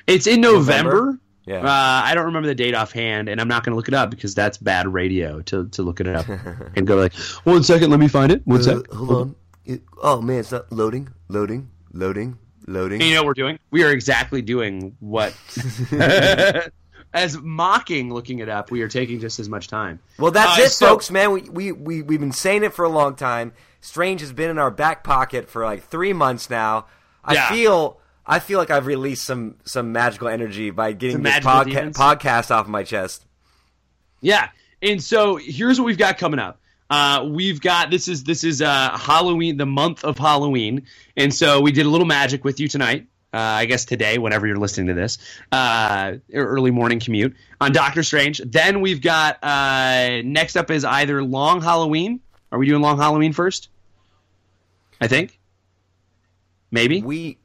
[0.05, 0.91] It's in November.
[0.91, 1.19] November?
[1.48, 1.62] Yeah.
[1.62, 4.10] Uh, I don't remember the date offhand, and I'm not going to look it up
[4.12, 6.26] because that's bad radio to, to look it up
[6.76, 7.14] and go like,
[7.45, 8.45] one second, let me find it.
[8.45, 8.76] One sec.
[8.91, 9.36] Uh, hold on.
[9.66, 12.38] It, oh man, it's not loading, loading, loading,
[12.68, 13.02] loading.
[13.02, 13.60] And you know what we're doing?
[13.72, 15.34] We are exactly doing what.
[17.14, 20.00] as mocking looking it up, we are taking just as much time.
[20.20, 21.32] Well, that's Uh, it, so- folks, man.
[21.32, 23.54] We, we, we, we've been saying it for a long time.
[23.82, 26.86] Strange has been in our back pocket for like three months now.
[27.24, 27.50] I Yeah.
[27.50, 31.93] feel I feel like I've released some some magical energy by getting Some this podca-
[31.93, 33.25] podcast off my chest.
[34.19, 34.49] Yeah,
[34.82, 36.59] and so here's what we've got coming up.
[36.89, 41.61] Uh, we've got this is this is uh, Halloween, the month of Halloween, and so
[41.61, 43.07] we did a little magic with you tonight.
[43.34, 45.17] Uh, I guess today, whenever you're listening to this,
[45.51, 48.39] uh, early morning commute on Doctor Strange.
[48.45, 52.21] Then we've got uh, next up is either Long Halloween.
[52.51, 53.69] Are we doing Long Halloween first?
[54.99, 55.39] I think.
[56.71, 57.01] Maybe.
[57.01, 57.38] We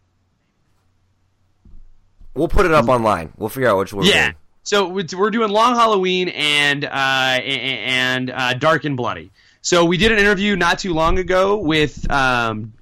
[2.35, 3.33] we'll put it up online.
[3.37, 4.07] We'll figure out which one.
[4.07, 4.33] Yeah.
[4.65, 9.33] So we're doing Long Halloween and uh, and uh, Dark and Bloody.
[9.61, 12.73] So we did an interview not too long ago with um,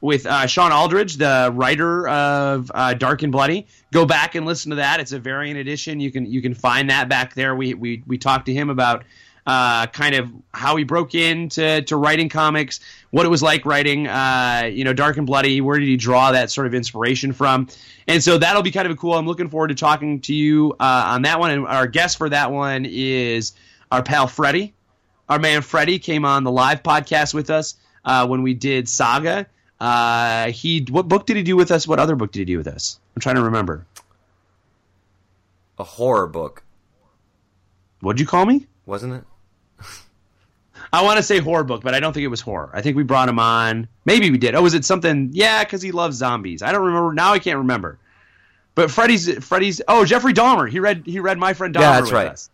[0.00, 3.66] with uh, Shawn Aldridge, the writer of uh, Dark and Bloody.
[3.92, 5.00] Go back and listen to that.
[5.00, 6.00] It's a variant edition.
[6.00, 7.54] You can you can find that back there.
[7.54, 9.04] We we we talked to him about
[9.50, 12.78] uh, kind of how he broke into to writing comics,
[13.10, 15.60] what it was like writing, uh, you know, Dark and Bloody.
[15.60, 17.66] Where did he draw that sort of inspiration from?
[18.06, 19.14] And so that'll be kind of cool.
[19.14, 21.50] I'm looking forward to talking to you uh, on that one.
[21.50, 23.54] And our guest for that one is
[23.90, 24.72] our pal Freddie.
[25.28, 27.74] Our man Freddie came on the live podcast with us
[28.04, 29.48] uh, when we did Saga.
[29.80, 31.88] Uh, he what book did he do with us?
[31.88, 33.00] What other book did he do with us?
[33.16, 33.84] I'm trying to remember.
[35.76, 36.62] A horror book.
[37.98, 38.68] What'd you call me?
[38.86, 39.24] Wasn't it?
[40.92, 42.70] I want to say horror book, but I don't think it was horror.
[42.72, 43.86] I think we brought him on.
[44.04, 44.54] Maybe we did.
[44.54, 45.30] Oh, was it something?
[45.32, 46.62] Yeah, because he loves zombies.
[46.62, 47.32] I don't remember now.
[47.32, 47.98] I can't remember.
[48.74, 49.80] But Freddy's Freddy's.
[49.86, 50.68] Oh, Jeffrey Dahmer.
[50.68, 51.80] He read he read My Friend Dahmer.
[51.80, 52.28] Yeah, that's with right.
[52.28, 52.50] Us.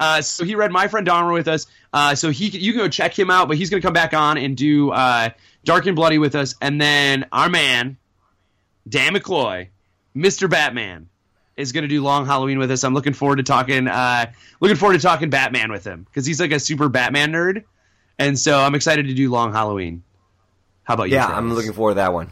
[0.00, 1.66] Uh, so he read My Friend Dahmer with us.
[1.92, 3.48] Uh, so he you can go check him out.
[3.48, 5.30] But he's going to come back on and do uh,
[5.64, 7.96] Dark and Bloody with us, and then our man
[8.88, 9.68] Dan McCloy,
[10.14, 11.08] Mister Batman
[11.58, 12.84] is going to do Long Halloween with us.
[12.84, 13.88] I'm looking forward to talking.
[13.88, 14.30] Uh,
[14.60, 17.64] looking forward to talking Batman with him because he's like a super Batman nerd,
[18.18, 20.02] and so I'm excited to do Long Halloween.
[20.84, 21.16] How about you?
[21.16, 21.38] Yeah, Travis?
[21.38, 22.30] I'm looking forward to that one.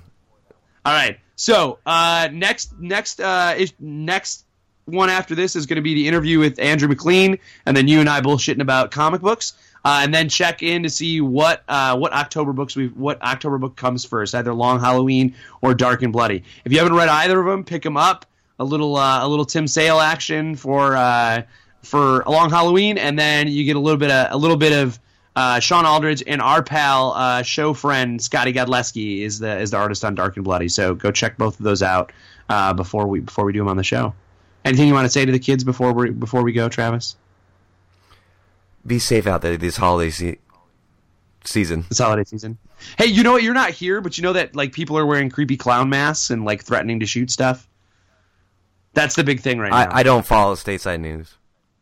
[0.86, 1.18] All right.
[1.34, 4.46] So uh, next, next, uh, is, next
[4.86, 8.00] one after this is going to be the interview with Andrew MacLean, and then you
[8.00, 9.52] and I bullshitting about comic books,
[9.84, 13.58] uh, and then check in to see what uh, what October books we what October
[13.58, 16.44] book comes first, either Long Halloween or Dark and Bloody.
[16.64, 18.24] If you haven't read either of them, pick them up.
[18.58, 21.42] A little uh, a little Tim Sale action for uh,
[21.82, 24.72] for a long Halloween, and then you get a little bit of a little bit
[24.72, 24.98] of
[25.36, 29.76] uh, Shawn Aldridge and our pal, uh, show friend Scotty Godlewski is the is the
[29.76, 30.68] artist on Dark and Bloody.
[30.68, 32.12] So go check both of those out
[32.48, 34.14] uh, before we before we do them on the show.
[34.64, 37.16] Anything you want to say to the kids before we before we go, Travis?
[38.86, 40.38] Be safe out there this holiday se-
[41.44, 41.84] season.
[41.88, 42.56] This holiday season.
[42.96, 43.42] Hey, you know what?
[43.42, 46.44] You're not here, but you know that like people are wearing creepy clown masks and
[46.44, 47.68] like threatening to shoot stuff.
[48.96, 49.90] That's the big thing right now.
[49.90, 51.34] I, I don't follow stateside news.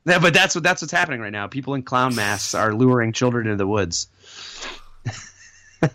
[0.04, 1.46] Yeah, but that's what that's what's happening right now.
[1.46, 4.08] People in clown masks are luring children into the woods.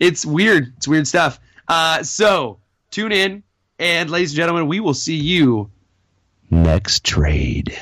[0.00, 0.72] it's weird.
[0.78, 1.38] It's weird stuff.
[1.68, 2.58] Uh, so
[2.90, 3.44] tune in,
[3.78, 5.70] and ladies and gentlemen, we will see you
[6.50, 7.78] next trade.